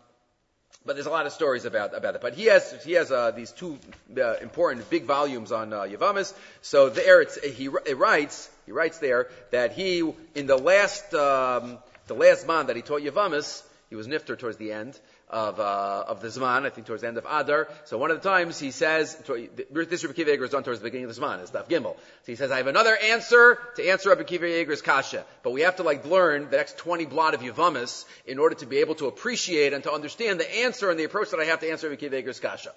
but 0.85 0.95
there's 0.95 1.07
a 1.07 1.11
lot 1.11 1.25
of 1.25 1.31
stories 1.31 1.65
about 1.65 1.95
about 1.95 2.15
it. 2.15 2.21
But 2.21 2.35
he 2.35 2.45
has 2.45 2.83
he 2.83 2.93
has 2.93 3.11
uh, 3.11 3.31
these 3.31 3.51
two 3.51 3.79
uh, 4.17 4.35
important 4.41 4.89
big 4.89 5.05
volumes 5.05 5.51
on 5.51 5.73
uh, 5.73 5.81
Yavamis. 5.81 6.33
So 6.61 6.89
there, 6.89 7.21
it's, 7.21 7.41
he 7.43 7.69
it 7.85 7.97
writes 7.97 8.49
he 8.65 8.71
writes 8.71 8.99
there 8.99 9.29
that 9.51 9.73
he 9.73 9.99
in 10.35 10.45
the 10.45 10.57
last 10.57 11.13
um, 11.13 11.79
the 12.07 12.13
last 12.13 12.45
man 12.47 12.67
that 12.67 12.75
he 12.75 12.81
taught 12.81 13.01
Yavamis, 13.01 13.63
he 13.89 13.95
was 13.95 14.07
nifter 14.07 14.37
towards 14.37 14.57
the 14.57 14.71
end 14.71 14.99
of 15.29 15.59
uh, 15.59 16.05
of 16.07 16.21
the 16.21 16.27
Zman, 16.27 16.65
I 16.65 16.69
think 16.69 16.87
towards 16.87 17.01
the 17.01 17.07
end 17.07 17.17
of 17.17 17.25
Adar. 17.25 17.67
So 17.85 17.97
one 17.97 18.11
of 18.11 18.21
the 18.21 18.29
times 18.29 18.59
he 18.59 18.71
says, 18.71 19.15
this 19.15 20.03
Rabbi 20.03 20.13
Kiva 20.13 20.31
is 20.31 20.49
done 20.51 20.63
towards 20.63 20.79
the 20.79 20.83
beginning 20.83 21.09
of 21.09 21.15
the 21.15 21.21
Zman, 21.21 21.41
it's 21.41 21.51
Daf 21.51 21.67
Gimel. 21.67 21.95
So 21.95 22.27
he 22.27 22.35
says, 22.35 22.51
I 22.51 22.57
have 22.57 22.67
another 22.67 22.95
answer 22.95 23.57
to 23.75 23.89
answer 23.89 24.09
Rabbi 24.09 24.23
Kiva 24.23 24.45
Eger's 24.45 24.81
kasha, 24.81 25.25
but 25.43 25.51
we 25.51 25.61
have 25.61 25.77
to 25.77 25.83
like 25.83 26.05
learn 26.05 26.49
the 26.49 26.57
next 26.57 26.77
20 26.77 27.05
blot 27.05 27.33
of 27.33 27.41
Yavamis 27.41 28.05
in 28.25 28.39
order 28.39 28.55
to 28.55 28.65
be 28.65 28.77
able 28.77 28.95
to 28.95 29.07
appreciate 29.07 29.73
and 29.73 29.83
to 29.83 29.91
understand 29.91 30.39
the 30.39 30.57
answer 30.59 30.91
and 30.91 30.99
the 30.99 31.05
approach 31.05 31.31
that 31.31 31.39
I 31.39 31.45
have 31.45 31.59
to 31.61 31.71
answer 31.71 31.89
Rabbi 31.89 31.99
Kiva 31.99 32.17
Eger's 32.17 32.39
kasha. 32.39 32.71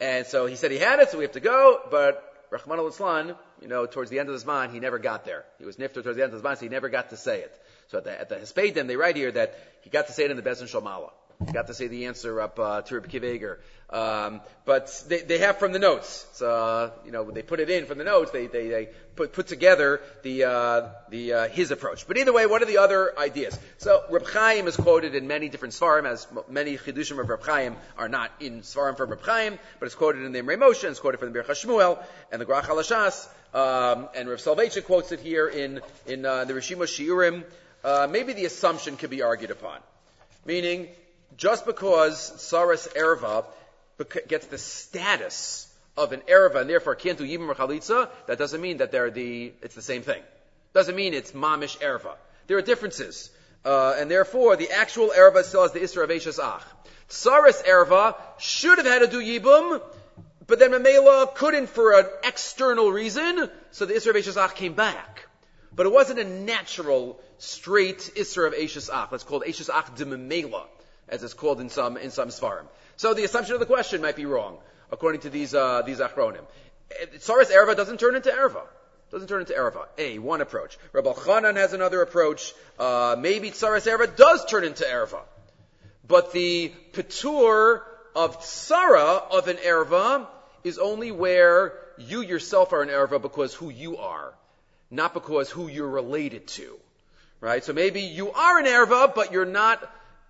And 0.00 0.26
so 0.26 0.46
he 0.46 0.56
said 0.56 0.70
he 0.70 0.78
had 0.78 0.98
it, 1.00 1.10
so 1.10 1.18
we 1.18 1.24
have 1.24 1.32
to 1.32 1.40
go, 1.40 1.80
but 1.90 2.32
Rachmana 2.50 2.80
litzlan, 2.80 3.36
you 3.60 3.68
know, 3.68 3.86
towards 3.86 4.10
the 4.10 4.18
end 4.18 4.28
of 4.28 4.38
the 4.38 4.44
Zman, 4.44 4.72
he 4.72 4.80
never 4.80 4.98
got 4.98 5.24
there. 5.24 5.44
He 5.58 5.64
was 5.64 5.76
nifter 5.76 6.02
towards 6.02 6.16
the 6.16 6.22
end 6.22 6.34
of 6.34 6.42
the 6.42 6.48
Zman, 6.48 6.56
so 6.56 6.60
he 6.62 6.68
never 6.68 6.90
got 6.90 7.10
to 7.10 7.16
say 7.16 7.40
it. 7.40 7.58
So 7.88 7.98
at 7.98 8.04
the, 8.04 8.20
at 8.20 8.28
the 8.28 8.36
Hispedim, 8.36 8.86
they 8.86 8.96
write 8.96 9.16
here 9.16 9.32
that 9.32 9.58
he 9.82 9.90
got 9.90 10.06
to 10.06 10.12
say 10.12 10.24
it 10.24 10.30
in 10.30 10.36
the 10.36 10.42
Bezin 10.42 10.68
Shalmala. 10.68 11.10
Got 11.50 11.66
to 11.68 11.74
say 11.74 11.88
the 11.88 12.06
answer 12.06 12.40
up 12.40 12.58
uh, 12.58 12.82
to 12.82 12.94
Reb 12.94 13.08
Kiveger. 13.08 13.58
Um, 13.90 14.40
but 14.64 15.04
they, 15.08 15.20
they 15.20 15.38
have 15.38 15.58
from 15.58 15.72
the 15.72 15.78
notes. 15.78 16.26
So, 16.32 16.50
uh, 16.50 16.90
you 17.04 17.12
know, 17.12 17.30
they 17.30 17.42
put 17.42 17.60
it 17.60 17.68
in 17.68 17.84
from 17.84 17.98
the 17.98 18.04
notes. 18.04 18.30
They, 18.30 18.46
they, 18.46 18.68
they 18.68 18.88
put, 19.16 19.34
put 19.34 19.48
together 19.48 20.00
the, 20.22 20.44
uh, 20.44 20.88
the, 21.10 21.32
uh, 21.32 21.48
his 21.48 21.70
approach. 21.70 22.06
But 22.06 22.16
either 22.16 22.32
way, 22.32 22.46
what 22.46 22.62
are 22.62 22.66
the 22.66 22.78
other 22.78 23.18
ideas? 23.18 23.58
So, 23.78 24.02
Reb 24.10 24.26
Chaim 24.26 24.66
is 24.66 24.76
quoted 24.76 25.14
in 25.14 25.26
many 25.26 25.50
different 25.50 25.74
Svarim, 25.74 26.06
as 26.06 26.26
many 26.48 26.78
Chidushim 26.78 27.20
of 27.20 27.28
Reb 27.28 27.42
Chaim 27.44 27.76
are 27.98 28.08
not 28.08 28.30
in 28.40 28.62
Svarim 28.62 28.96
from 28.96 29.10
Reb 29.10 29.22
Chaim, 29.22 29.58
but 29.78 29.86
it's 29.86 29.94
quoted 29.94 30.24
in 30.24 30.32
the 30.32 30.38
Imre 30.38 30.56
Moshe, 30.56 30.84
it's 30.84 31.00
quoted 31.00 31.18
from 31.18 31.32
the 31.32 31.42
Bir 31.42 31.44
Shmuel, 31.44 32.02
and 32.30 32.40
the 32.40 32.46
Grach 32.46 32.64
HaLashas, 32.64 33.28
um, 33.54 34.08
and 34.14 34.28
Reb 34.28 34.38
Soloveitchik 34.38 34.84
quotes 34.84 35.12
it 35.12 35.20
here 35.20 35.48
in, 35.48 35.80
in, 36.06 36.24
uh, 36.24 36.44
the 36.44 36.54
Rishima 36.54 36.84
Shiurim. 36.84 37.44
Uh, 37.84 38.08
maybe 38.10 38.32
the 38.32 38.46
assumption 38.46 38.96
could 38.96 39.10
be 39.10 39.22
argued 39.22 39.50
upon. 39.50 39.80
Meaning, 40.46 40.88
just 41.36 41.66
because 41.66 42.32
Saras 42.36 42.88
Erva 42.94 43.44
gets 44.28 44.46
the 44.46 44.58
status 44.58 45.68
of 45.96 46.12
an 46.12 46.20
Erva 46.22 46.56
and 46.56 46.70
therefore 46.70 46.94
can't 46.94 47.18
do 47.18 47.24
Yibam 47.24 47.48
or 47.48 47.54
Chalitza, 47.54 48.08
that 48.26 48.38
doesn't 48.38 48.60
mean 48.60 48.78
that 48.78 48.90
they're 48.90 49.10
the, 49.10 49.52
it's 49.62 49.74
the 49.74 49.82
same 49.82 50.02
thing. 50.02 50.22
Doesn't 50.72 50.96
mean 50.96 51.14
it's 51.14 51.32
Mamish 51.32 51.78
Erva. 51.78 52.14
There 52.46 52.56
are 52.56 52.62
differences. 52.62 53.30
Uh, 53.64 53.94
and 53.98 54.10
therefore, 54.10 54.56
the 54.56 54.70
actual 54.70 55.10
Erva 55.10 55.44
still 55.44 55.62
has 55.62 55.72
the 55.72 55.80
Isra 55.80 56.04
of 56.04 56.10
Eishes 56.10 56.42
Ach. 56.42 56.64
Saras 57.08 57.62
Erva 57.64 58.16
should 58.38 58.78
have 58.78 58.86
had 58.86 59.00
to 59.00 59.06
do 59.06 59.20
Yibum, 59.20 59.80
but 60.46 60.58
then 60.58 60.72
Mamela 60.72 61.34
couldn't 61.34 61.68
for 61.68 61.98
an 61.98 62.06
external 62.24 62.90
reason, 62.90 63.48
so 63.70 63.86
the 63.86 63.94
Isra 63.94 64.10
of 64.10 64.16
Eishes 64.16 64.36
Ach 64.36 64.54
came 64.54 64.72
back. 64.72 65.26
But 65.74 65.86
it 65.86 65.92
wasn't 65.92 66.18
a 66.18 66.24
natural, 66.24 67.20
straight 67.38 67.98
Isra 68.16 68.48
of 68.48 68.54
Eishes 68.54 68.90
Ach. 68.92 69.10
That's 69.10 69.24
called 69.24 69.44
Eishes 69.44 69.70
Ach 69.72 69.94
de 69.94 70.06
Mamela 70.06 70.64
as 71.08 71.22
it's 71.22 71.34
called 71.34 71.60
in 71.60 71.68
some 71.68 71.96
in 71.96 72.10
some 72.10 72.28
svarim. 72.28 72.66
So 72.96 73.14
the 73.14 73.24
assumption 73.24 73.54
of 73.54 73.60
the 73.60 73.66
question 73.66 74.02
might 74.02 74.16
be 74.16 74.26
wrong, 74.26 74.58
according 74.90 75.22
to 75.22 75.30
these 75.30 75.54
uh, 75.54 75.82
these 75.82 75.98
achronim. 75.98 76.44
Tsaras 77.16 77.50
erva 77.50 77.76
doesn't 77.76 77.98
turn 77.98 78.16
into 78.16 78.30
erva. 78.30 78.62
Doesn't 79.10 79.28
turn 79.28 79.40
into 79.40 79.52
erva. 79.52 79.86
A 79.98 80.18
one 80.18 80.40
approach. 80.40 80.78
Rabbi 80.92 81.12
Chanan 81.12 81.56
has 81.56 81.74
another 81.74 82.00
approach. 82.00 82.54
Uh, 82.78 83.14
maybe 83.18 83.50
tsaras 83.50 83.86
erva 83.86 84.16
does 84.16 84.44
turn 84.46 84.64
into 84.64 84.84
erva, 84.84 85.20
but 86.06 86.32
the 86.32 86.72
patur 86.92 87.82
of 88.14 88.40
tsara 88.40 89.30
of 89.30 89.48
an 89.48 89.56
erva 89.56 90.26
is 90.64 90.78
only 90.78 91.10
where 91.10 91.74
you 91.98 92.22
yourself 92.22 92.72
are 92.72 92.82
an 92.82 92.88
erva 92.88 93.20
because 93.20 93.54
who 93.54 93.68
you 93.68 93.98
are, 93.98 94.32
not 94.90 95.14
because 95.14 95.50
who 95.50 95.68
you're 95.68 95.88
related 95.88 96.46
to. 96.48 96.78
Right? 97.40 97.64
So 97.64 97.72
maybe 97.72 98.02
you 98.02 98.30
are 98.30 98.58
an 98.60 98.66
erva, 98.66 99.14
but 99.14 99.32
you're 99.32 99.44
not 99.44 99.82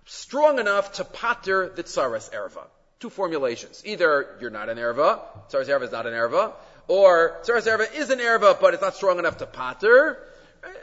strong 0.05 0.59
enough 0.59 0.93
to 0.93 1.05
pater 1.05 1.69
the 1.69 1.83
tsaras 1.83 2.31
erva. 2.31 2.65
Two 2.99 3.09
formulations. 3.09 3.81
Either 3.85 4.37
you're 4.39 4.49
not 4.49 4.69
an 4.69 4.77
erva, 4.77 5.21
tsaras 5.49 5.67
erva 5.67 5.83
is 5.83 5.91
not 5.91 6.05
an 6.05 6.13
erva, 6.13 6.53
or 6.87 7.39
tsaras 7.43 7.67
erva 7.67 7.93
is 7.95 8.09
an 8.09 8.19
erva, 8.19 8.59
but 8.59 8.73
it's 8.73 8.81
not 8.81 8.95
strong 8.95 9.19
enough 9.19 9.37
to 9.37 9.45
pater. 9.45 10.19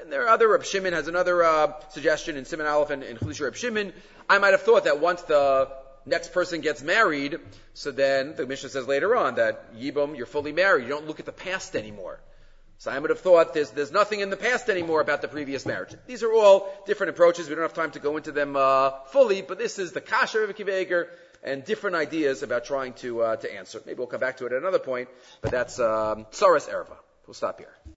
And 0.03 0.13
there 0.13 0.25
are 0.25 0.29
other, 0.29 0.49
Reb 0.49 0.65
Shimon 0.65 0.93
has 0.93 1.09
another 1.09 1.43
uh, 1.43 1.73
suggestion 1.91 2.37
in 2.37 2.45
Siman 2.45 2.71
Aleph 2.71 2.91
and 2.91 3.03
in 3.03 3.17
Chalisha 3.17 3.45
Reb 3.45 3.57
Shimon. 3.57 3.93
I 4.29 4.39
might 4.39 4.51
have 4.51 4.63
thought 4.63 4.85
that 4.85 5.01
once 5.01 5.23
the 5.23 5.71
next 6.05 6.33
person 6.33 6.61
gets 6.61 6.83
married, 6.83 7.39
so 7.75 7.91
then 7.91 8.35
the 8.37 8.47
Mishnah 8.47 8.69
says 8.69 8.87
later 8.87 9.17
on 9.17 9.37
that 9.37 9.75
Yibum, 9.75 10.17
you're 10.17 10.27
fully 10.27 10.53
married. 10.53 10.83
You 10.83 10.91
don't 10.91 11.07
look 11.07 11.21
at 11.21 11.27
the 11.27 11.33
past 11.33 11.77
anymore. 11.77 12.21
So 12.81 12.90
I 12.90 12.99
would 12.99 13.11
have 13.11 13.21
thought 13.21 13.53
there's, 13.53 13.71
there's 13.73 13.93
nothing 13.93 14.21
in 14.21 14.31
the 14.31 14.38
past 14.38 14.71
anymore 14.71 15.03
about 15.03 15.21
the 15.21 15.29
previous 15.29 15.66
marriage. 15.66 15.95
These 16.07 16.23
are 16.23 16.33
all 16.33 16.73
different 16.87 17.11
approaches. 17.11 17.47
We 17.47 17.55
don't 17.55 17.61
have 17.61 17.75
time 17.75 17.90
to 17.90 17.99
go 17.99 18.16
into 18.16 18.33
them 18.33 18.57
uh, 18.57 18.93
fully, 19.12 19.43
but 19.43 19.59
this 19.59 19.79
is 19.79 19.93
the 19.93 20.01
kasher 20.01 20.43
of 20.45 20.57
Akiva 20.57 21.07
and 21.43 21.62
different 21.62 21.97
ideas 21.97 22.43
about 22.43 22.64
trying 22.64 22.95
to 22.95 23.21
uh, 23.21 23.37
to 23.37 23.55
answer. 23.55 23.83
Maybe 23.85 23.99
we'll 23.99 24.07
come 24.07 24.21
back 24.21 24.38
to 24.38 24.47
it 24.47 24.53
at 24.53 24.59
another 24.59 24.79
point, 24.79 25.11
but 25.43 25.51
that's 25.51 25.79
um, 25.79 26.25
Saras 26.33 26.71
Erva. 26.71 26.97
We'll 27.27 27.35
stop 27.35 27.59
here. 27.59 27.75